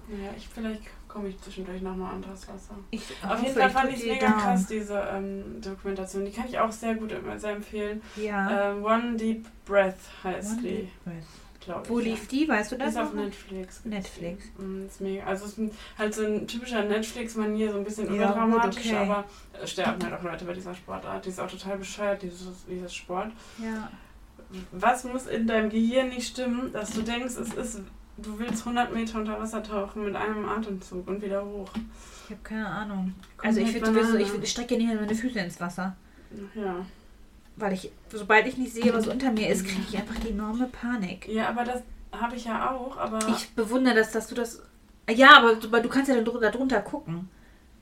[0.09, 2.75] Ja, ich, vielleicht komme ich zwischendurch nochmal an das Wasser.
[2.89, 6.25] Ich Auf jeden Fall fand ich es mega krass, diese ähm, Dokumentation.
[6.25, 8.01] Die kann ich auch sehr gut sehr empfehlen.
[8.15, 8.71] Ja.
[8.71, 11.13] Ähm, One Deep Breath heißt One die, Deep Breath.
[11.69, 11.89] Glaube ich.
[11.89, 12.89] Wo lief die, weißt du das?
[12.89, 13.23] ist auf noch?
[13.23, 13.85] Netflix.
[13.85, 14.45] Netflix.
[14.57, 15.23] Mm, ist mega.
[15.25, 18.95] Also es ist halt so ein typischer Netflix-Manier, so ein bisschen Ja, überdramatisch, okay.
[18.97, 19.23] aber
[19.61, 21.25] es sterben halt auch Leute bei dieser Sportart.
[21.25, 23.31] Die ist auch total bescheuert, dieses, dieses Sport.
[23.61, 23.91] Ja.
[24.71, 27.81] Was muss in deinem Gehirn nicht stimmen, dass du denkst, es ist,
[28.17, 31.69] du willst 100 Meter unter Wasser tauchen mit einem Atemzug und wieder hoch?
[32.25, 33.13] Ich habe keine Ahnung.
[33.37, 34.37] Also ich, Komplett würd sowieso, Banane.
[34.37, 35.95] ich, ich strecke ja nicht mehr meine Füße ins Wasser.
[36.55, 36.85] Ja.
[37.59, 40.67] Weil ich, sobald ich nicht sehe, was unter mir ist, kriege ich einfach die enorme
[40.67, 41.27] Panik.
[41.27, 41.81] Ja, aber das
[42.11, 44.61] habe ich ja auch, aber Ich bewundere das, dass du das.
[45.09, 47.29] Ja, aber du, kannst ja dann drunter, drunter gucken.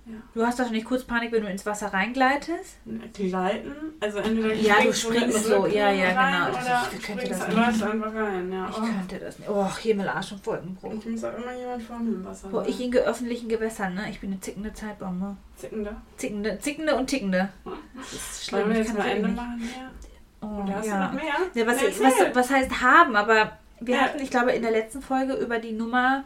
[0.09, 0.13] Ja.
[0.33, 2.77] Du hast doch nicht kurz Panik, wenn du ins Wasser reingleitest?
[3.13, 6.59] gleiten, also entweder Ja, du springst so, ja, ja, rein genau.
[6.61, 7.83] Oder Ich könnte das nicht.
[7.83, 8.69] einfach rein, ja.
[8.69, 8.81] Ich Oh.
[8.81, 9.49] könnte das nicht.
[9.49, 10.93] Oh, Himmel, Arsch und Wolkenbruch.
[10.93, 12.47] Ich muss auch immer jemand vor mir im Wasser.
[12.47, 14.09] Boah, ich in öffentlichen Gewässern, ne?
[14.09, 15.35] Ich bin eine zickende Zeitbombe.
[15.57, 15.95] Zickende.
[16.15, 17.49] Zickende, zickende und tickende.
[17.95, 18.61] Das ist schlimm.
[18.61, 19.91] Wollen wir jetzt mal Ende machen hier?
[20.39, 20.97] Oh, Oder hast ja.
[20.99, 21.33] du noch mehr?
[21.53, 23.15] Ja, was, was, was heißt haben?
[23.17, 24.01] Aber wir Ja.
[24.03, 26.23] hatten, ich glaube, in der letzten Folge über die Nummer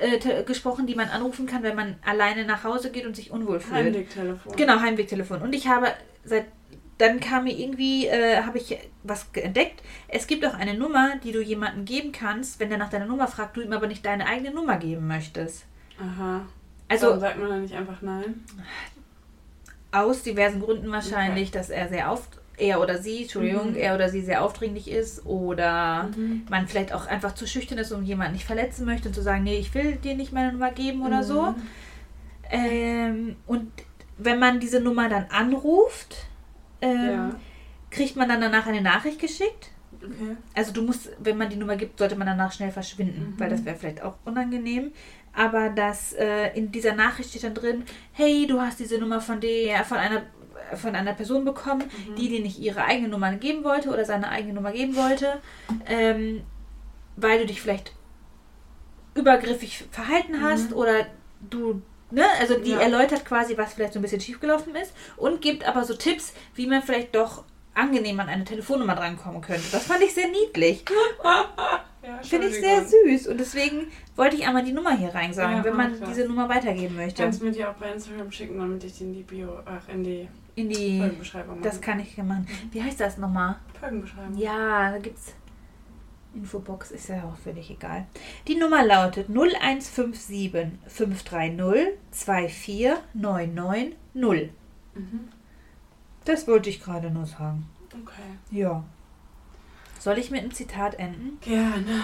[0.00, 3.60] äh, gesprochen, die man anrufen kann, wenn man alleine nach Hause geht und sich unwohl
[3.60, 3.74] fühlt.
[3.74, 4.56] Heimwegtelefon.
[4.56, 5.42] Genau, Heimwegtelefon.
[5.42, 5.88] Und ich habe
[6.24, 6.46] seit
[6.98, 9.82] dann kam mir irgendwie, äh, habe ich was entdeckt.
[10.08, 13.26] Es gibt auch eine Nummer, die du jemandem geben kannst, wenn der nach deiner Nummer
[13.26, 15.64] fragt, du ihm aber nicht deine eigene Nummer geben möchtest.
[15.98, 16.46] Aha.
[16.88, 18.44] Also Warum sagt man dann nicht einfach nein?
[19.90, 23.76] aus diversen Gründen wahrscheinlich, dass er sehr oft, er oder sie, Entschuldigung, Mhm.
[23.76, 26.46] er oder sie sehr aufdringlich ist oder Mhm.
[26.48, 29.42] man vielleicht auch einfach zu schüchtern ist, um jemanden nicht verletzen möchte und zu sagen,
[29.44, 31.42] nee, ich will dir nicht meine Nummer geben oder so.
[31.52, 31.56] Mhm.
[32.50, 33.72] Ähm, und
[34.18, 36.16] wenn man diese Nummer dann anruft,
[36.80, 37.34] ähm, Ja.
[37.90, 39.70] kriegt man dann danach eine Nachricht geschickt.
[40.02, 40.36] Okay.
[40.54, 43.40] Also du musst, wenn man die Nummer gibt, sollte man danach schnell verschwinden, Mhm.
[43.40, 44.92] weil das wäre vielleicht auch unangenehm.
[45.32, 49.40] Aber das äh, in dieser Nachricht steht dann drin, hey, du hast diese Nummer von
[49.40, 50.22] der, von einer
[50.74, 52.14] von einer Person bekommen, Mhm.
[52.16, 55.40] die dir nicht ihre eigene Nummer geben wollte oder seine eigene Nummer geben wollte,
[55.86, 56.42] ähm,
[57.16, 57.92] weil du dich vielleicht
[59.14, 60.76] übergriffig verhalten hast Mhm.
[60.76, 61.06] oder
[61.40, 62.80] du, ne, also die Ja.
[62.80, 66.66] erläutert quasi, was vielleicht so ein bisschen schiefgelaufen ist und gibt aber so Tipps, wie
[66.66, 67.44] man vielleicht doch
[67.74, 69.64] angenehm an eine Telefonnummer drankommen könnte.
[69.72, 70.84] Das fand ich sehr niedlich.
[72.06, 73.28] Ja, Finde ich sehr süß.
[73.28, 76.06] Und deswegen wollte ich einmal die Nummer hier rein sagen, Ja, wenn man das.
[76.10, 77.22] diese Nummer weitergeben möchte.
[77.22, 79.88] Kannst du mir die auch bei Instagram schicken, damit ich die in die Bio, ach,
[79.88, 80.98] in die In die.
[80.98, 82.46] Folgenbeschreibung Das kann ich machen.
[82.70, 83.56] Wie heißt das nochmal?
[83.78, 84.36] Folgenbeschreibung.
[84.36, 85.34] Ja, da gibt's.
[86.34, 88.06] Infobox ist ja auch völlig egal.
[88.48, 93.96] Die Nummer lautet 0157 530 24990.
[94.94, 95.28] Mhm.
[96.24, 97.66] Das wollte ich gerade nur sagen.
[97.92, 98.38] Okay.
[98.50, 98.82] Ja.
[100.00, 101.38] Soll ich mit einem Zitat enden?
[101.40, 102.00] Gerne.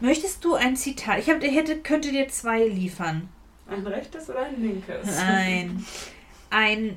[0.00, 1.18] Möchtest du ein Zitat?
[1.18, 3.28] Ich hab, hätte, könnte dir zwei liefern.
[3.68, 5.16] Ein rechtes oder ein linkes?
[5.16, 5.84] Nein.
[6.50, 6.96] Ein,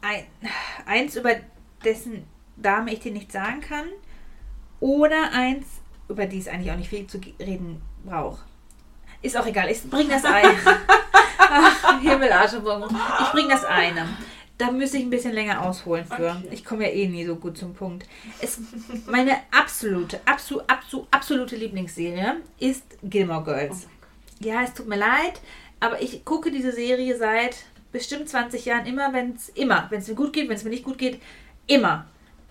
[0.00, 0.24] ein,
[0.86, 1.34] eins, über
[1.84, 2.24] dessen
[2.56, 3.86] Dame ich dir nicht sagen kann.
[4.80, 5.66] Oder eins,
[6.08, 8.44] über die es eigentlich auch nicht viel zu reden braucht.
[9.22, 10.44] Ist auch egal, ich bring das ein.
[11.38, 12.96] Ach, Himmel, Arsch und Bonbon.
[13.20, 14.08] Ich bring das eine.
[14.58, 16.30] Da müsste ich ein bisschen länger ausholen für.
[16.30, 16.48] Okay.
[16.50, 18.06] Ich komme ja eh nie so gut zum Punkt.
[18.40, 18.60] Es,
[19.06, 23.86] meine absolute, absolute, absolute, absolute Lieblingsserie ist Gilmore Girls.
[24.40, 25.40] Ja, es tut mir leid,
[25.80, 27.56] aber ich gucke diese Serie seit
[27.92, 30.70] bestimmt 20 Jahren immer, wenn es immer, wenn es mir gut geht, wenn es mir
[30.70, 31.20] nicht gut geht,
[31.66, 32.06] immer.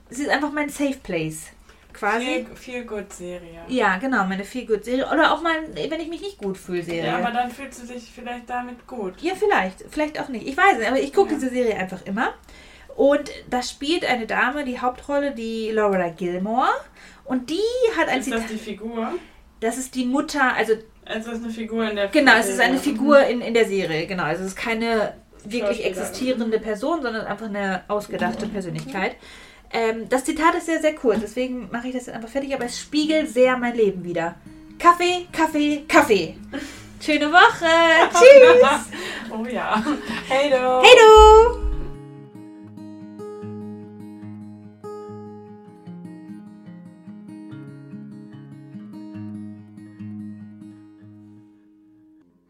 [0.10, 1.48] Es ist einfach mein Safe Place.
[1.94, 2.46] Quasi.
[2.56, 3.62] Viel, gut Serie.
[3.68, 5.06] Ja, genau, meine Feel Good Serie.
[5.12, 7.06] Oder auch mal, wenn ich mich nicht gut fühle, Serie.
[7.08, 9.16] Ja, aber dann fühlst du dich vielleicht damit gut.
[9.22, 9.84] Ja, vielleicht.
[9.90, 10.48] Vielleicht auch nicht.
[10.48, 11.36] Ich weiß nicht, aber ich gucke Ja.
[11.40, 12.34] diese Serie einfach immer.
[12.96, 16.70] Und da spielt eine Dame die Hauptrolle, die Laura Gilmore.
[17.26, 17.60] Und die
[17.98, 19.14] hat ein Ist das die Figur?
[19.60, 20.74] Das ist die Mutter, also
[21.06, 22.78] Also ist eine Figur in der genau, es ist eine.
[22.80, 24.08] Figur in, in der Serie.
[24.08, 25.14] Genau, also es ist keine
[25.44, 25.92] wirklich Schauspielerin.
[25.92, 29.16] existierende Person, sondern einfach eine ausgedachte Persönlichkeit.
[29.74, 32.66] Ähm, das Zitat ist sehr, sehr kurz, deswegen mache ich das jetzt einfach fertig, aber
[32.66, 34.36] es spiegelt sehr mein Leben wieder.
[34.78, 36.36] Kaffee, Kaffee, Kaffee.
[37.00, 38.10] Schöne Woche.
[38.14, 38.92] Tschüss.
[39.34, 39.82] Oh ja.
[40.28, 40.82] Hey du.
[40.82, 41.71] Hey du.